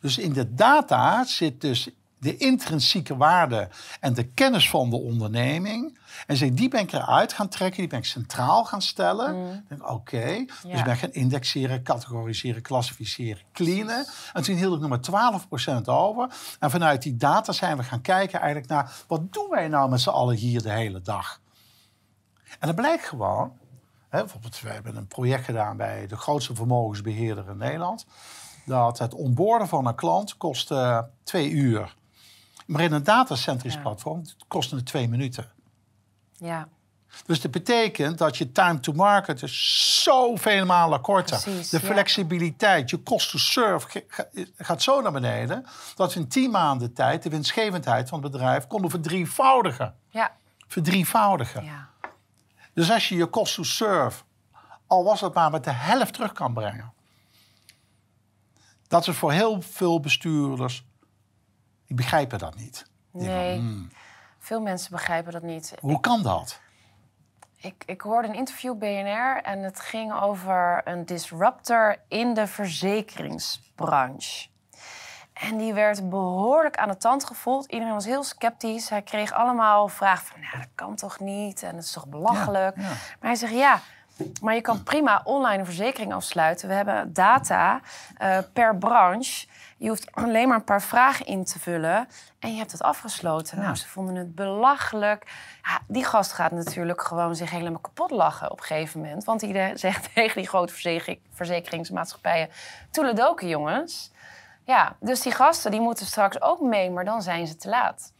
[0.00, 1.88] Dus in de data zit dus
[2.24, 3.68] de intrinsieke waarde
[4.00, 5.98] en de kennis van de onderneming.
[6.26, 9.54] En zeg, die ben ik eruit gaan trekken, die ben ik centraal gaan stellen.
[9.54, 10.78] Ik denk, Oké, dus Ja.
[10.78, 14.06] ik ben gaan indexeren, categoriseren, klassificeren, cleanen.
[14.32, 15.40] En toen hield ik nog maar
[15.80, 16.28] 12% over.
[16.58, 18.92] En vanuit die data zijn we gaan kijken eigenlijk naar...
[19.06, 21.40] wat doen wij nou met z'n allen hier de hele dag?
[22.58, 23.52] En dat blijkt gewoon.
[24.08, 28.06] Hè, bijvoorbeeld, we hebben een project gedaan bij de grootste vermogensbeheerder in Nederland.
[28.66, 31.94] Dat het onboorden van een klant kostte twee uur.
[32.64, 33.80] Maar in een datacentrisch Ja.
[33.80, 35.50] platform kostte het twee minuten.
[36.36, 36.68] ja,
[37.26, 41.40] Dus dat betekent dat je time to market is zoveel malen korter.
[41.42, 41.86] Precies, de ja.
[41.92, 44.04] flexibiliteit, je cost to serve
[44.56, 45.66] gaat zo naar beneden...
[45.94, 49.94] dat we in tien maanden tijd de winstgevendheid van het bedrijf konden verdrievoudigen.
[50.08, 50.32] ja,
[50.68, 51.64] Verdrievoudigen.
[51.64, 51.88] ja.
[52.72, 54.22] Dus als je je cost to serve,
[54.86, 56.92] al was het maar met de helft terug kan brengen.
[58.88, 60.84] Dat is voor heel veel bestuurders,
[61.94, 62.86] die begrijpen dat niet.
[63.12, 63.90] Die Nee, "Hmm,
[64.38, 65.74] veel mensen begrijpen dat niet.
[65.80, 66.60] hoe kan dat?
[67.56, 74.48] Ik, ik hoorde een interview BNR en het ging over een disruptor in de verzekeringsbranche.
[75.32, 77.70] En die werd behoorlijk aan de tand gevoeld.
[77.70, 78.88] Iedereen was heel sceptisch.
[78.88, 81.62] Hij kreeg allemaal vragen van, nou, dat kan toch niet?
[81.62, 82.76] En het is toch belachelijk?
[82.76, 82.88] Ja, ja.
[82.88, 83.80] Maar hij zegt, ja,
[84.42, 86.68] maar je kan prima online een verzekering afsluiten.
[86.68, 87.80] We hebben data
[88.16, 89.46] eh, per branche.
[89.76, 93.58] Je hoeft alleen maar een paar vragen in te vullen en je hebt het afgesloten.
[93.58, 95.32] Nou, ze vonden het belachelijk.
[95.62, 99.24] Ja, die gast gaat natuurlijk gewoon zich helemaal kapot lachen op een gegeven moment.
[99.24, 102.48] Want die zegt tegen die grote verzekering- verzekeringsmaatschappijen...
[102.90, 104.12] Toeledoken, jongens.
[104.64, 108.12] Ja, dus die gasten die moeten straks ook mee, maar dan zijn ze te laat.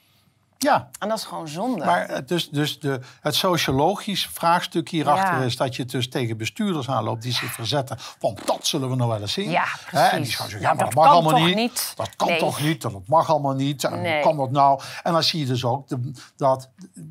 [0.64, 0.88] Ja.
[0.98, 1.84] En dat is gewoon zonde.
[1.84, 5.44] Maar dus, dus de, het sociologisch vraagstuk hierachter Ja.
[5.44, 7.96] is dat je dus tegen bestuurders aanloopt die zich verzetten.
[7.98, 9.50] Van dat zullen we nog wel eens zien.
[9.50, 10.36] Ja, Hè, En die precies.
[10.36, 11.92] gaan zeggen, Ja, maar dat mag allemaal toch niet.
[11.96, 12.82] Dat kan toch niet?
[12.82, 13.84] Dat mag allemaal niet.
[13.84, 14.80] En hoe kan dat nou?
[15.02, 16.68] En dan zie je dus ook de, dat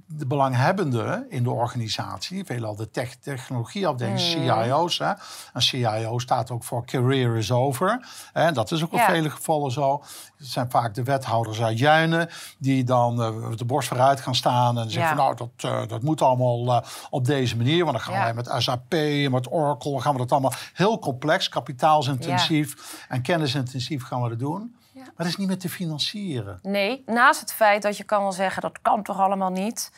[0.08, 4.26] de belanghebbenden in de organisatie, veelal de tech, technologieafdeling, Mm.
[4.63, 4.98] CIO's.
[4.98, 5.12] Hè,
[5.54, 8.08] en CIO staat ook voor Career is Over.
[8.34, 9.06] En dat is ook in Ja.
[9.06, 10.04] vele gevallen zo.
[10.43, 14.77] Het zijn vaak de wethouders uit Juinen die dan eh, de borst vooruit gaan staan
[14.77, 15.08] en zeggen Ja.
[15.08, 17.86] van nou, dat, eh, dat moet allemaal eh, op deze manier.
[17.86, 18.23] Want dan gaan Ja.
[18.23, 24.03] wij met SAP en met Oracle, gaan we dat allemaal heel complex, kapitaalsintensief en kennisintensief
[24.03, 24.75] gaan we dat doen.
[24.93, 26.60] Maar dat is niet meer te financieren.
[26.62, 29.91] Nee, naast het feit dat je kan wel zeggen dat kan toch allemaal niet,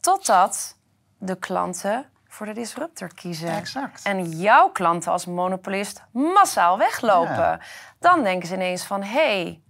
[0.00, 0.76] totdat
[1.18, 3.48] de klanten voor de disruptor kiezen.
[3.56, 4.02] Exact.
[4.04, 7.60] En jouw klanten als monopolist massaal weglopen.
[7.98, 9.60] Dan denken ze ineens van, hé, hey,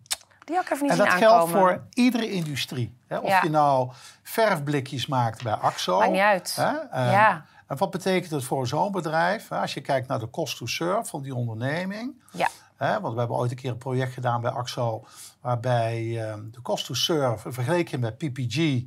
[0.51, 2.97] die had ik even niet En zien dat geldt voor iedere industrie.
[3.07, 3.19] Hè?
[3.19, 3.41] Of Ja.
[3.43, 3.91] je nou
[4.23, 5.99] verfblikjes maakt bij AXO.
[5.99, 6.57] Maakt niet uit.
[6.57, 6.77] Hè?
[6.77, 7.45] En, Ja.
[7.67, 9.49] en wat betekent het voor zo'n bedrijf?
[9.49, 9.59] Hè?
[9.61, 12.23] Als je kijkt naar de cost to serve van die onderneming.
[12.33, 13.01] Ja, Hè?
[13.01, 15.05] Want we hebben ooit een keer een project gedaan bij AXO...
[15.41, 18.83] waarbij eh, de cost to serve vergeleken met PPG...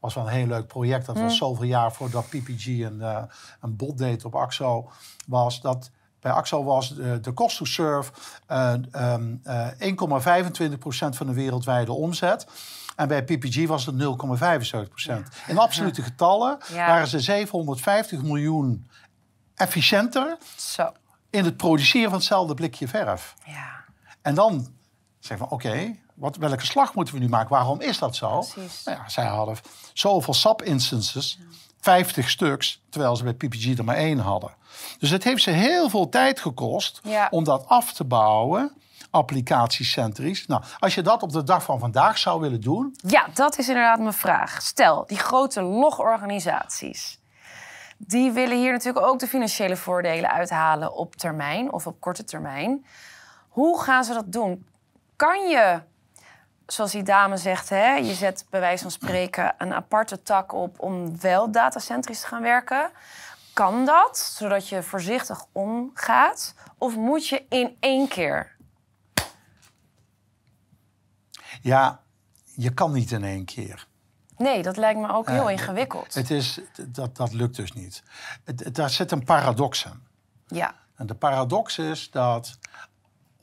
[0.00, 1.06] was wel een heel leuk project.
[1.06, 1.22] Dat Hm.
[1.22, 3.22] was zoveel jaar voordat PPG een, eh,
[3.60, 4.90] een bod deed op AXO.
[5.26, 5.90] Was dat...
[6.26, 8.12] Bij AXO was de, de cost to serve
[8.46, 12.46] eh, ehm, eh, 1,25% van de wereldwijde omzet.
[12.96, 15.28] En bij PPG was het 0,75%.
[15.46, 16.86] In absolute getallen Ja.
[16.86, 18.90] waren ze 750 miljoen
[19.54, 20.92] efficiënter zo.
[21.30, 23.34] in het produceren van hetzelfde blikje verf.
[23.44, 23.84] Ja,
[24.22, 24.68] En dan
[25.18, 27.50] zeggen we, oké, wat welke slag moeten we nu maken?
[27.50, 28.28] Waarom is dat zo?
[28.28, 29.56] Nou ja, zij hadden
[29.92, 31.38] zoveel SAP-instances,
[31.86, 34.50] 50 stuks, terwijl ze bij PPG er maar één hadden.
[34.98, 37.28] Dus het heeft ze heel veel tijd gekost Ja.
[37.30, 38.72] om dat af te bouwen,
[39.10, 40.46] applicatiecentrisch.
[40.46, 43.68] Nou, als je dat op de dag van vandaag zou willen doen, Ja, dat is
[43.68, 44.62] inderdaad mijn vraag.
[44.62, 47.18] Stel, die grote logorganisaties.
[47.98, 52.86] Die willen hier natuurlijk ook de financiële voordelen uithalen op termijn of op korte termijn.
[53.48, 54.66] Hoe gaan ze dat doen?
[55.16, 55.80] Kan je,
[56.66, 60.80] zoals die dame zegt, hè, je zet bij wijze van spreken een aparte tak op
[60.80, 62.90] om wel datacentrisch te gaan werken?
[63.52, 66.54] Kan dat, zodat je voorzichtig omgaat?
[66.78, 68.54] Of moet je in één keer?
[71.62, 72.00] ja,
[72.54, 73.86] je kan niet in één keer.
[74.36, 76.14] Nee, dat lijkt me ook heel Eh, ingewikkeld.
[76.14, 78.02] Het is, dat, dat lukt dus niet.
[78.44, 80.06] Het- daar zit een paradox in.
[80.46, 80.74] Ja.
[80.96, 82.58] En de paradox is dat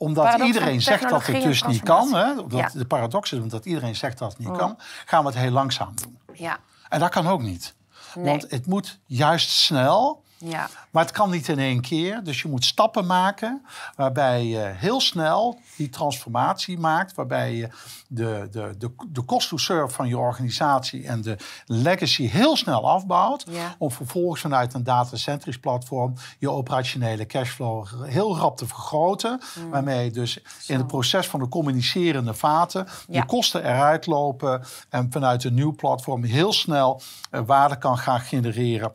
[0.04, 2.70] omdat Paradox iedereen zegt dat het dus niet kan, hè, Ja.
[2.72, 4.56] de paradox is omdat iedereen zegt dat het niet Oh.
[4.58, 6.18] kan, gaan we het heel langzaam doen.
[6.32, 6.58] Ja.
[6.88, 7.74] En dat kan ook niet.
[8.14, 8.24] Nee.
[8.24, 10.68] Want het moet juist snel, Ja.
[10.90, 12.24] maar het kan niet in één keer.
[12.24, 13.62] Dus je moet stappen maken
[13.96, 17.14] waarbij je heel snel die transformatie maakt.
[17.14, 17.68] Waarbij je
[18.08, 22.88] de, de, de, de cost to serve van je organisatie en de legacy heel snel
[22.88, 23.44] afbouwt.
[23.50, 23.74] Ja.
[23.78, 29.40] Om vervolgens vanuit een datacentrisch platform je operationele cashflow heel rap te vergroten.
[29.58, 29.70] Mm.
[29.70, 33.20] Waarmee je dus in het proces van de communicerende vaten Ja.
[33.20, 34.62] de kosten eruit lopen.
[34.88, 38.94] En vanuit een nieuw platform heel snel eh, waarde kan gaan genereren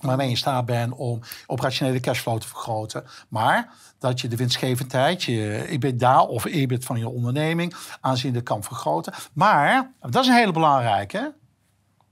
[0.00, 3.04] waarmee je in staat bent om operationele cashflow te vergroten.
[3.28, 9.12] Maar dat je de winstgevendheid, je EBITDA of EBIT van je onderneming aanzienlijk kan vergroten.
[9.32, 11.34] Maar, dat is een hele belangrijke,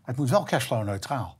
[0.03, 1.39] het moet wel cashflow neutraal.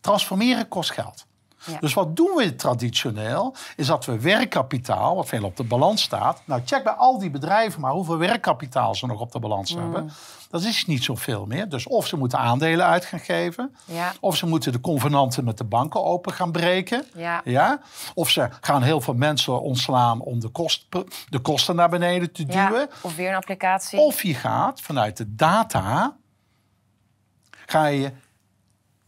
[0.00, 1.26] Transformeren kost geld.
[1.66, 1.78] Ja.
[1.78, 3.54] Dus wat doen we traditioneel?
[3.76, 6.42] Is dat we werkkapitaal, wat veel op de balans staat.
[6.44, 9.80] Nou, check bij al die bedrijven maar hoeveel werkkapitaal ze nog op de balans Mm.
[9.82, 10.10] hebben.
[10.50, 11.68] Dat is niet zoveel meer.
[11.68, 13.74] Dus of ze moeten aandelen uit gaan geven.
[13.84, 14.12] Ja.
[14.20, 17.04] Of ze moeten de convenanten met de banken open gaan breken.
[17.14, 17.40] Ja.
[17.44, 17.80] Ja?
[18.14, 20.86] Of ze gaan heel veel mensen ontslaan om de, kost,
[21.28, 22.88] de kosten naar beneden te duwen.
[23.00, 23.98] of weer een applicatie.
[23.98, 26.16] Of je gaat vanuit de data,
[27.66, 28.12] ga je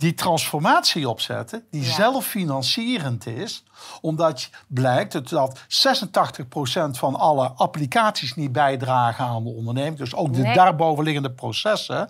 [0.02, 1.92] die transformatie opzetten, die Ja.
[1.92, 3.64] zelffinancierend is,
[4.00, 10.32] omdat blijkt dat- dat 86% van alle applicaties niet bijdragen aan de onderneming, dus ook
[10.34, 10.54] de Nee.
[10.54, 12.08] daarbovenliggende processen,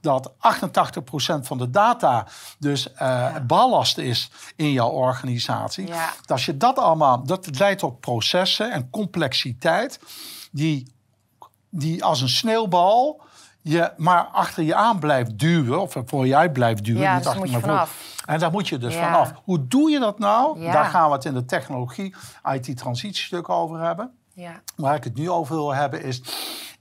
[0.00, 2.26] dat 88% van de data
[2.58, 5.86] dus eh, ballast is in jouw organisatie.
[5.86, 6.12] Ja.
[6.20, 10.00] Dat Als je dat allemaal, dat leidt tot processen en complexiteit
[10.52, 10.92] die
[11.76, 13.22] die als een sneeuwbal
[13.66, 17.02] je maar achter je aan blijft duwen, of voor je uit blijft duwen.
[17.02, 18.16] Ja, niet dus achter moet je vanaf.
[18.26, 19.04] En daar moet je dus Ja.
[19.12, 19.32] vanaf.
[19.44, 20.60] Hoe doe je dat nou?
[20.60, 20.72] Ja.
[20.72, 22.14] Daar gaan we het in de technologie,
[22.52, 24.10] IT-transitiestuk over hebben.
[24.32, 24.60] Ja.
[24.76, 26.22] Waar ik het nu over wil hebben is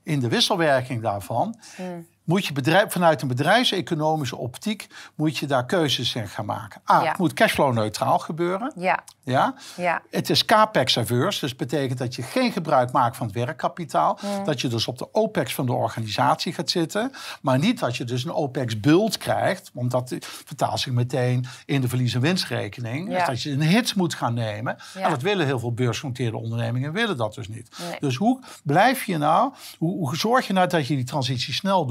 [0.04, 1.56] in de wisselwerking daarvan.
[1.76, 2.08] Hmm.
[2.24, 6.82] Moet je bedrijf, vanuit een bedrijfseconomische optiek moet je daar keuzes in gaan maken.
[6.92, 7.10] A, Ja.
[7.10, 8.74] het moet cashflow neutraal gebeuren.
[8.76, 9.54] Ja, Ja?
[9.76, 14.20] ja, Het is capex-averse, dus betekent dat je geen gebruik maakt van het werkkapitaal.
[14.46, 17.12] Dat je dus op de opex van de organisatie gaat zitten.
[17.42, 21.88] Maar niet dat je dus een opex-bult krijgt, want dat vertaalt zich meteen in de
[21.88, 23.10] verlies- en winstrekening.
[23.12, 23.18] Ja.
[23.18, 24.78] Dus dat je een hit moet gaan nemen.
[24.96, 27.70] En dat willen heel veel beursgenoteerde ondernemingen, willen dat dus niet.
[27.90, 27.98] Nee.
[28.00, 31.86] Dus hoe blijf je nou, hoe, hoe zorg je nou dat je die transitie snel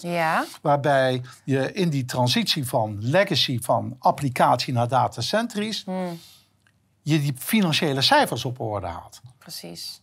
[0.00, 5.82] ja, Waarbij je in die transitie van legacy van applicatie naar datacentrisch...
[5.84, 6.18] Hmm.
[7.02, 9.20] je die financiële cijfers op orde haalt.
[9.38, 10.02] precies.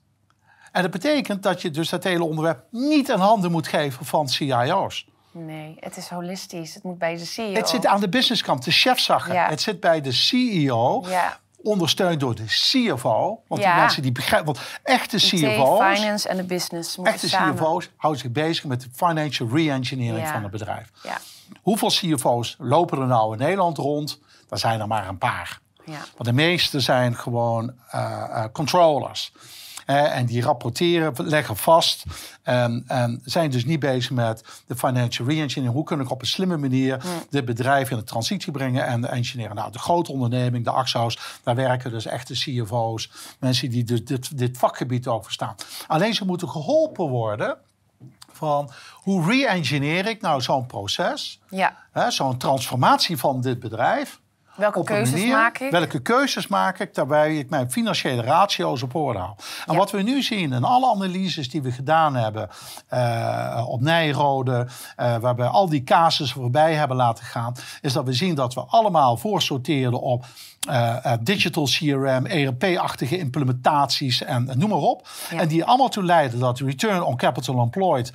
[0.72, 4.30] En dat betekent dat je dus dat hele onderwerp niet in handen moet geven van
[4.30, 5.06] CIO's.
[5.32, 6.74] Nee, het is holistisch.
[6.74, 7.54] Het moet bij de CEO.
[7.54, 9.34] Het zit aan de businesskant, de chefzagger.
[9.34, 9.50] Ja.
[9.50, 13.44] Het zit bij de CEO, Ja, ondersteund door de CFO.
[13.48, 13.72] Want Ja.
[13.72, 14.54] die mensen die begrijpen...
[14.54, 17.56] Want echte IT, CFO's, finance en de business moeten echte samen.
[17.56, 20.32] CFO's houden zich bezig met de financial re-engineering Ja.
[20.34, 20.90] van het bedrijf.
[21.04, 21.18] Ja,
[21.62, 24.20] Hoeveel CFO's lopen er nou in Nederland rond?
[24.50, 25.60] Er zijn er maar een paar.
[25.86, 29.32] ja, Want de meeste zijn gewoon eh, eh, controllers.
[29.98, 32.04] En die rapporteren, leggen vast.
[32.44, 35.76] En, en zijn dus niet bezig met de financial re-engineering.
[35.76, 39.56] Hoe kan ik op een slimme manier dit bedrijf in de transitie brengen en engineeren?
[39.56, 43.12] Nou, de grote onderneming, de Axo's, daar werken dus echte CFO's.
[43.40, 45.56] Mensen die dus dit, dit vakgebied ook verstaan.
[45.88, 47.58] Alleen ze moeten geholpen worden
[48.32, 51.40] van hoe re-engineer ik nou zo'n proces?
[51.94, 52.10] ja.
[52.10, 54.21] Zo'n transformatie van dit bedrijf
[54.56, 55.72] Welke op keuzes manier, maak ik?
[55.72, 59.32] Welke keuzes maak ik daarbij ik mijn financiële ratio's op orde hou.
[59.66, 59.80] En Ja.
[59.80, 62.50] wat we nu zien in alle analyses die we gedaan hebben
[62.88, 68.14] eh, op Nijrode, eh, waarbij al die casussen voorbij hebben laten gaan, is dat we
[68.14, 70.26] zien dat we allemaal voorsorteerden op
[70.70, 75.08] eh, digital CRM, ERP-achtige implementaties en, en noem maar op.
[75.32, 75.40] Ja.
[75.40, 78.14] En die allemaal toe leiden dat return on capital employed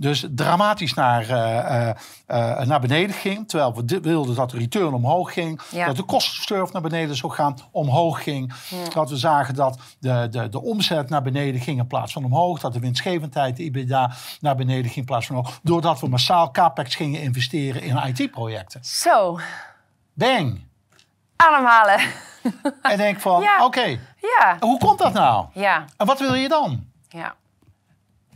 [0.00, 1.94] dus dramatisch naar, eh, eh,
[2.26, 3.48] eh, naar beneden ging.
[3.48, 5.60] Terwijl we wilden dat de return omhoog ging.
[5.70, 5.86] Ja.
[5.86, 8.52] Dat de kostensurf naar beneden zou gaan, omhoog ging.
[8.94, 12.60] Dat we zagen dat de, de, de omzet naar beneden ging in plaats van omhoog.
[12.60, 15.58] Dat de winstgevendheid, de EBITDA, naar beneden ging in plaats van omhoog.
[15.62, 18.84] Doordat we massaal capex gingen investeren in IT-projecten.
[18.84, 19.38] Zo,
[20.14, 20.66] Bang!
[21.36, 22.00] ademhalen.
[22.82, 23.64] En denk van, Ja.
[23.64, 25.46] oké, ja, hoe komt dat nou?
[25.52, 26.86] ja, En wat wil je dan?
[27.08, 27.34] ja.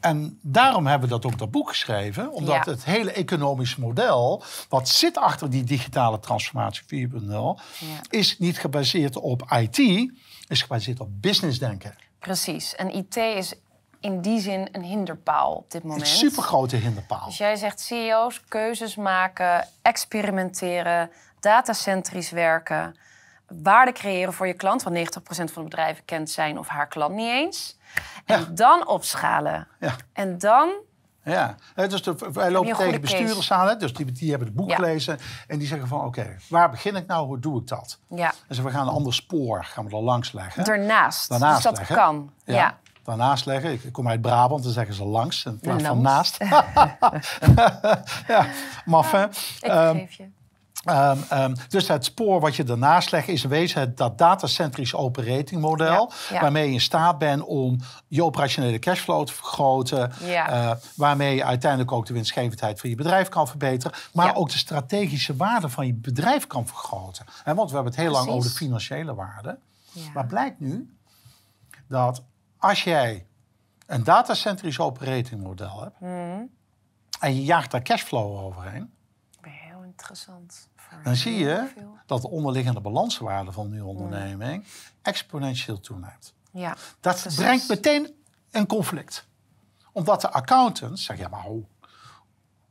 [0.03, 2.33] En daarom hebben we dat ook dat boek geschreven.
[2.33, 2.71] Omdat Ja.
[2.71, 7.87] het hele economische model, wat zit achter die digitale transformatie 4.0, Ja.
[8.11, 9.79] is niet gebaseerd op IT,
[10.49, 11.95] is gebaseerd op businessdenken.
[12.19, 12.75] Precies.
[12.75, 13.55] En IT is
[14.01, 16.01] in die zin een hinderpaal op dit moment.
[16.01, 17.25] Een supergrote hinderpaal.
[17.27, 22.97] Dus jij zegt CEO's keuzes maken, experimenteren, datacentrisch werken,
[23.63, 27.15] waarde creëren voor je klant, want 90% van de bedrijven kent zijn of haar klant
[27.15, 27.77] niet eens.
[28.25, 28.47] En Ja.
[28.53, 29.69] dan opschalen.
[29.81, 29.95] Ja.
[30.13, 30.71] En dan,
[31.25, 33.55] Ja, dus de, wij lopen tegen bestuurders case.
[33.55, 34.75] aan, hè, dus die, die hebben het boek Ja.
[34.77, 37.99] gelezen en die zeggen van oké, waar begin ik nou, hoe doe ik dat?
[38.09, 40.65] ja, En ze we gaan een ander spoor, gaan we er langs leggen.
[40.65, 41.97] Daarnaast dus dat leggen.
[41.97, 42.33] kan.
[42.45, 42.79] Ja.
[43.05, 43.73] Daarnaast leggen.
[43.73, 46.37] Ik kom uit Brabant, dan zeggen ze langs in plaats van naast.
[48.33, 48.47] ja,
[48.85, 49.25] maf hè?
[49.25, 50.29] Ik Ehm, geef je.
[50.83, 54.95] Ehm, ehm, dus het spoor wat je daarnaast legt is in wezen het, dat datacentrisch
[54.95, 56.13] operating model.
[56.29, 56.41] Ja, ja.
[56.41, 57.79] Waarmee je in staat bent om
[58.09, 60.13] je operationele cashflow te vergroten.
[60.21, 60.49] Ja.
[60.49, 63.99] eh, waarmee je uiteindelijk ook de winstgevendheid van je bedrijf kan verbeteren.
[64.13, 67.25] Maar ook de strategische waarde van je bedrijf kan vergroten.
[67.45, 69.59] En want we hebben het heel lang over de financiële waarde.
[70.15, 70.97] Maar blijkt nu
[71.89, 72.23] dat
[72.59, 73.27] als jij
[73.87, 75.99] een datacentrisch operating model hebt.
[75.99, 76.51] Hmm.
[77.21, 78.93] En je jaagt daar cashflow overheen.
[79.41, 80.69] Heel interessant.
[81.05, 81.73] Dan zie je
[82.07, 84.65] dat de onderliggende balanswaarde van die onderneming
[85.03, 86.35] exponentieel toeneemt.
[86.53, 87.35] Ja, Dat Precies.
[87.41, 88.15] brengt meteen
[88.51, 89.27] een conflict.
[89.93, 91.65] Omdat de accountants zeggen, ja maar hoe,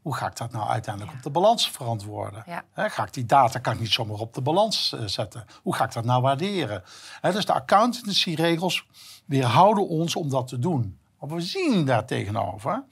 [0.01, 2.43] hoe ga ik dat nou uiteindelijk op de balans verantwoorden?
[2.45, 2.63] Ja.
[2.75, 5.45] Ga ik die data kan ik niet zomaar op de balans eh, zetten?
[5.61, 6.83] Hoe ga ik dat nou waarderen?
[7.21, 8.87] Dus de accountancy-regels
[9.25, 10.99] weerhouden ons om dat te doen.
[11.19, 12.83] Wat we zien daar tegenover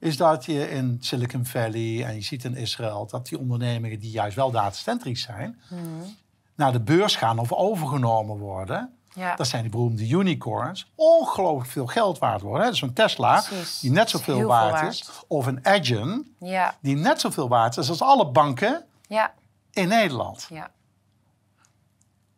[0.00, 4.10] is dat je in Silicon Valley en je ziet in Israël dat die ondernemingen die
[4.10, 5.60] juist wel datacentrisch zijn,
[6.54, 8.94] naar de beurs gaan of overgenomen worden.
[9.14, 9.36] ja.
[9.36, 10.90] Dat zijn die beroemde unicorns.
[10.94, 12.64] Ongelooflijk veel geld waard worden.
[12.64, 12.70] hè.
[12.70, 13.80] Dus een Tesla, Precies.
[13.80, 14.92] die net zoveel waard, waard.
[14.92, 15.10] is.
[15.28, 19.32] Of een Adyen, ja, die net zoveel waard is als alle banken ja,
[19.72, 20.46] in Nederland.
[20.50, 20.70] ja.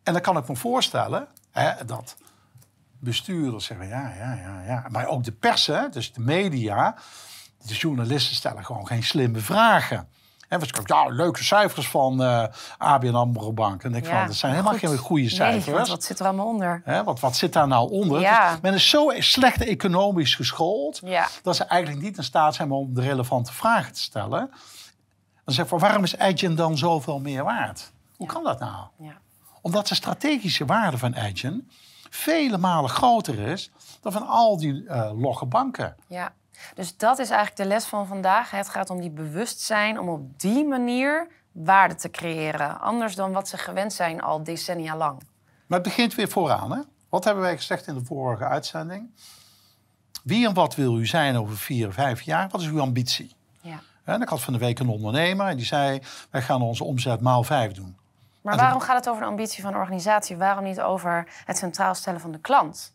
[0.03, 2.15] En dan kan ik me voorstellen hè, dat
[2.99, 4.85] bestuurders zeggen, ja, ja, ja, ja.
[4.89, 6.95] Maar ook de pers, hè, dus de media,
[7.65, 10.07] de journalisten stellen gewoon geen slimme vragen.
[10.47, 12.45] En zeggen, ja, leuke cijfers van uh,
[12.77, 13.83] ABN AMRO Bank.
[13.83, 15.65] En ik van, dat zijn helemaal geen goede cijfers.
[15.65, 16.81] Nee, wat zit er allemaal onder?
[16.85, 18.19] Hè, wat, wat zit daar nou onder?
[18.19, 18.51] Ja.
[18.51, 20.99] Dus men is zo slecht economisch geschoold...
[21.03, 21.27] Ja.
[21.43, 24.49] dat ze eigenlijk niet in staat zijn om de relevante vragen te stellen.
[25.45, 27.91] Dan zeg ik, waarom is Edgen dan zoveel meer waard?
[28.15, 28.85] Hoe kan dat nou?
[28.97, 29.17] Ja.
[29.61, 31.69] Omdat de strategische waarde van Edgen
[32.09, 35.95] vele malen groter is dan van al die uh, logge banken.
[36.07, 36.33] Ja,
[36.75, 38.51] dus dat is eigenlijk de les van vandaag.
[38.51, 42.79] Het gaat om die bewustzijn, om op die manier waarde te creëren.
[42.79, 45.21] Anders dan wat ze gewend zijn al decennia lang.
[45.67, 46.71] Maar het begint weer vooraan.
[46.71, 46.81] Hè?
[47.09, 49.09] Wat hebben wij gezegd in de vorige uitzending?
[50.23, 52.49] Wie en wat wil u zijn over vier, vijf jaar?
[52.49, 53.35] Wat is uw ambitie?
[53.61, 53.79] Ja.
[54.03, 56.01] En ik had van de week een ondernemer en die zei...
[56.29, 57.97] wij gaan onze omzet maal vijf doen.
[58.41, 60.37] Maar waarom gaat het over de ambitie van de organisatie?
[60.37, 62.93] Waarom niet over het centraal stellen van de klant?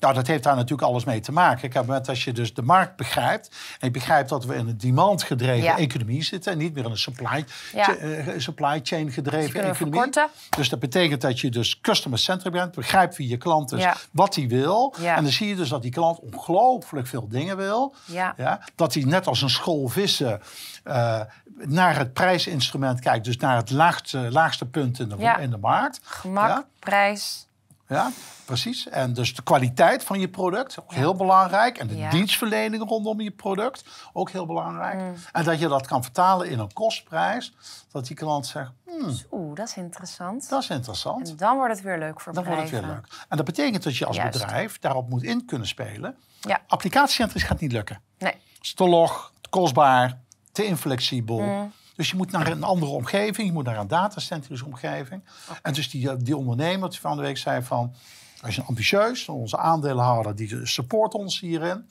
[0.00, 1.64] Nou, dat heeft daar natuurlijk alles mee te maken.
[1.64, 3.48] Ik heb met als je dus de markt begrijpt
[3.80, 5.76] en je begrijpt dat we in een demand-gedreven Ja.
[5.78, 7.96] economie zitten en niet meer in een supply, Ja.
[7.96, 10.00] eh, supply chain gedreven kunnen we economie.
[10.12, 10.28] verkorten.
[10.56, 13.96] Dus dat betekent dat je dus customer-centric bent, begrijpt wie je klant is, Ja.
[14.10, 14.94] wat hij wil.
[15.04, 17.94] En dan zie je dus dat die klant ongelooflijk veel dingen wil.
[18.04, 18.60] Ja.
[18.74, 20.40] dat hij net als een school vissen
[20.84, 21.20] eh,
[21.56, 26.00] naar het prijsinstrument kijkt, dus naar het laagste, laagste punt in de, in de markt.
[26.02, 26.64] Gemak, Ja.
[26.78, 27.46] prijs.
[27.94, 28.10] Ja,
[28.44, 28.88] precies.
[28.88, 31.78] En dus de kwaliteit van je product, ook heel belangrijk.
[31.78, 32.10] En de Ja.
[32.10, 34.98] dienstverlening rondom je product, ook heel belangrijk.
[35.00, 35.14] Mm.
[35.32, 37.52] En dat je dat kan vertalen in een kostprijs.
[37.92, 40.48] Dat die klant zegt, hmm, Oeh, dat is interessant.
[40.48, 41.28] dat is interessant.
[41.30, 43.06] En dan wordt het weer leuk voor Dan wordt het weer leuk.
[43.28, 44.38] En dat betekent dat je als Juist.
[44.38, 46.16] bedrijf daarop moet in kunnen spelen.
[46.40, 48.00] Ja, Applicatiecentrisch gaat niet lukken.
[48.18, 48.32] nee.
[48.32, 50.18] Het is te log, te kostbaar,
[50.52, 51.40] te inflexibel.
[51.40, 51.72] Mm.
[51.94, 55.24] Dus je moet naar een andere omgeving, je moet naar een datacentrische omgeving.
[55.62, 57.94] En dus die, die ondernemer die van de week zei van...
[58.40, 61.88] wij zijn ambitieus, onze aandeelhouder die support ons hierin.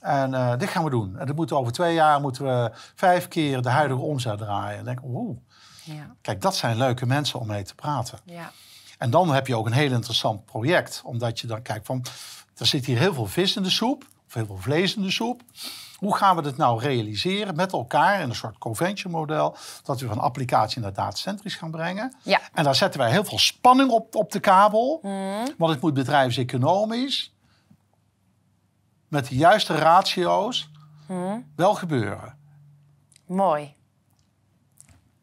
[0.00, 1.18] En eh, dit gaan we doen.
[1.18, 4.78] En dat moeten over twee jaar moeten we vijf keer de huidige omzet draaien.
[4.78, 5.36] En denk oeh,
[5.84, 8.18] Ja, kijk, dat zijn leuke mensen om mee te praten.
[8.24, 8.52] ja.
[8.98, 11.00] En dan heb je ook een heel interessant project.
[11.04, 12.04] Omdat je dan kijkt van,
[12.56, 14.06] er zit hier heel veel vis in de soep.
[14.26, 15.42] Of heel veel vlees in de soep.
[15.96, 19.56] Hoe gaan we dit nou realiseren met elkaar in een soort convention model.
[19.82, 22.14] Dat we van applicatie naar datacentrisch gaan brengen.
[22.22, 22.40] Ja.
[22.52, 25.00] En daar zetten wij heel veel spanning op, op de kabel.
[25.58, 27.34] Want het moet bedrijfseconomisch
[29.08, 30.70] met de juiste ratio's
[31.56, 32.38] wel gebeuren.
[33.26, 33.74] Mooi.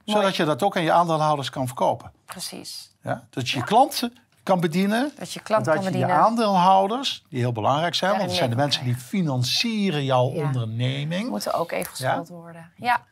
[0.05, 2.11] Zodat je dat ook aan je aandeelhouders kan verkopen.
[2.25, 2.95] Precies.
[3.01, 3.27] Ja?
[3.29, 5.11] Dat je je klanten kan bedienen.
[5.17, 6.15] Dat je klant dat kan je bedienen.
[6.15, 10.45] je aandeelhouders, die heel belangrijk zijn, want dat zijn de mensen die financieren jouw Ja.
[10.45, 11.29] onderneming.
[11.29, 12.71] Moeten ook even geschuld worden.
[12.75, 13.03] Ja.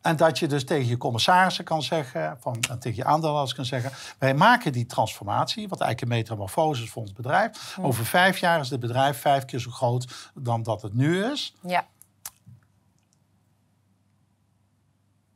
[0.00, 3.64] En dat je dus tegen je commissarissen kan zeggen, van, en tegen je aandeelhouders kan
[3.64, 7.74] zeggen, wij maken die transformatie, wat eigenlijk een metamorfose is voor ons bedrijf.
[7.74, 7.84] Hm.
[7.84, 11.54] Over vijf jaar is het bedrijf vijf keer zo groot dan dat het nu is.
[11.62, 11.86] Ja.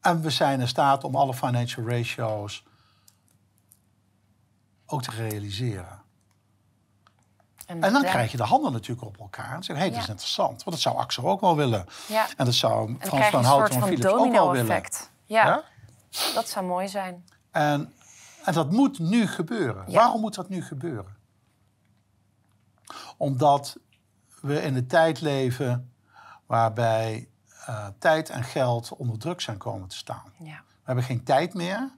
[0.00, 2.64] En we zijn in staat om alle financial ratios
[4.92, 6.00] ook te realiseren.
[7.66, 9.54] En dan daar- krijg je de handen natuurlijk op elkaar.
[9.54, 10.64] En zeggen, hé, hey, dat is interessant.
[10.64, 11.86] Want dat zou Axel ook wel willen.
[12.08, 12.26] Ja.
[12.36, 14.82] En dat zou En dan Frans van Houten en Philips ook wel willen.
[15.26, 15.62] Ja, Ja?
[16.34, 17.24] dat zou mooi zijn.
[17.50, 17.92] En,
[18.44, 19.92] en dat moet nu gebeuren.
[19.92, 21.16] Waarom moet dat nu gebeuren?
[23.16, 23.76] Omdat
[24.40, 25.92] we in een tijd leven
[26.46, 27.28] waarbij
[27.66, 30.32] eh, tijd en geld onder druk zijn komen te staan.
[30.38, 30.62] Ja.
[30.66, 31.90] We hebben geen tijd meer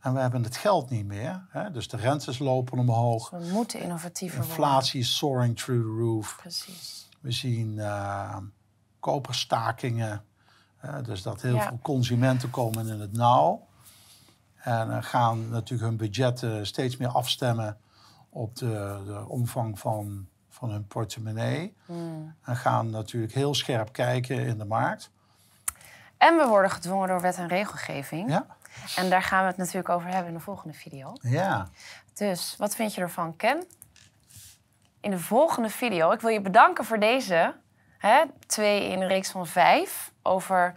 [0.00, 1.46] en we hebben het geld niet meer.
[1.50, 1.70] Hè?
[1.70, 3.30] Dus de rentes lopen omhoog.
[3.30, 4.56] We moeten innovatiever worden.
[4.56, 6.36] Inflatie is soaring through the roof.
[6.40, 7.08] Precies.
[7.20, 8.36] We zien eh
[9.00, 10.24] koperstakingen.
[11.02, 11.68] dus dat heel Ja.
[11.68, 13.66] veel consumenten komen in het nauw.
[14.56, 17.76] En eh, gaan natuurlijk hun budgetten steeds meer afstemmen
[18.28, 21.76] op de, de omvang van, van hun portemonnee.
[21.86, 22.34] Hmm.
[22.42, 25.10] En gaan natuurlijk heel scherp kijken in de markt.
[26.16, 28.30] En we worden gedwongen door wet en regelgeving.
[28.30, 28.46] Ja,
[28.96, 31.12] En daar gaan we het natuurlijk over hebben in de volgende video.
[31.20, 31.68] ja.
[32.14, 33.64] Dus wat vind je ervan, Ken?
[35.00, 37.54] In de volgende video, ik wil je bedanken voor deze.
[37.98, 40.12] Hè, twee in een reeks van vijf.
[40.22, 40.74] Over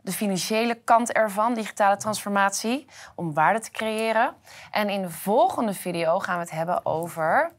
[0.00, 2.86] de financiële kant ervan, digitale transformatie.
[3.14, 4.34] Om waarde te creëren.
[4.70, 7.52] En in de volgende video gaan we het hebben over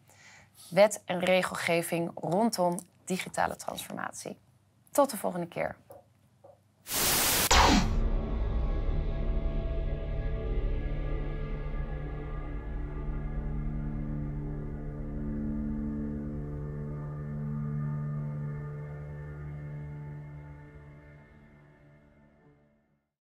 [0.70, 4.38] wet en regelgeving rondom digitale transformatie.
[4.92, 5.76] Tot de volgende keer.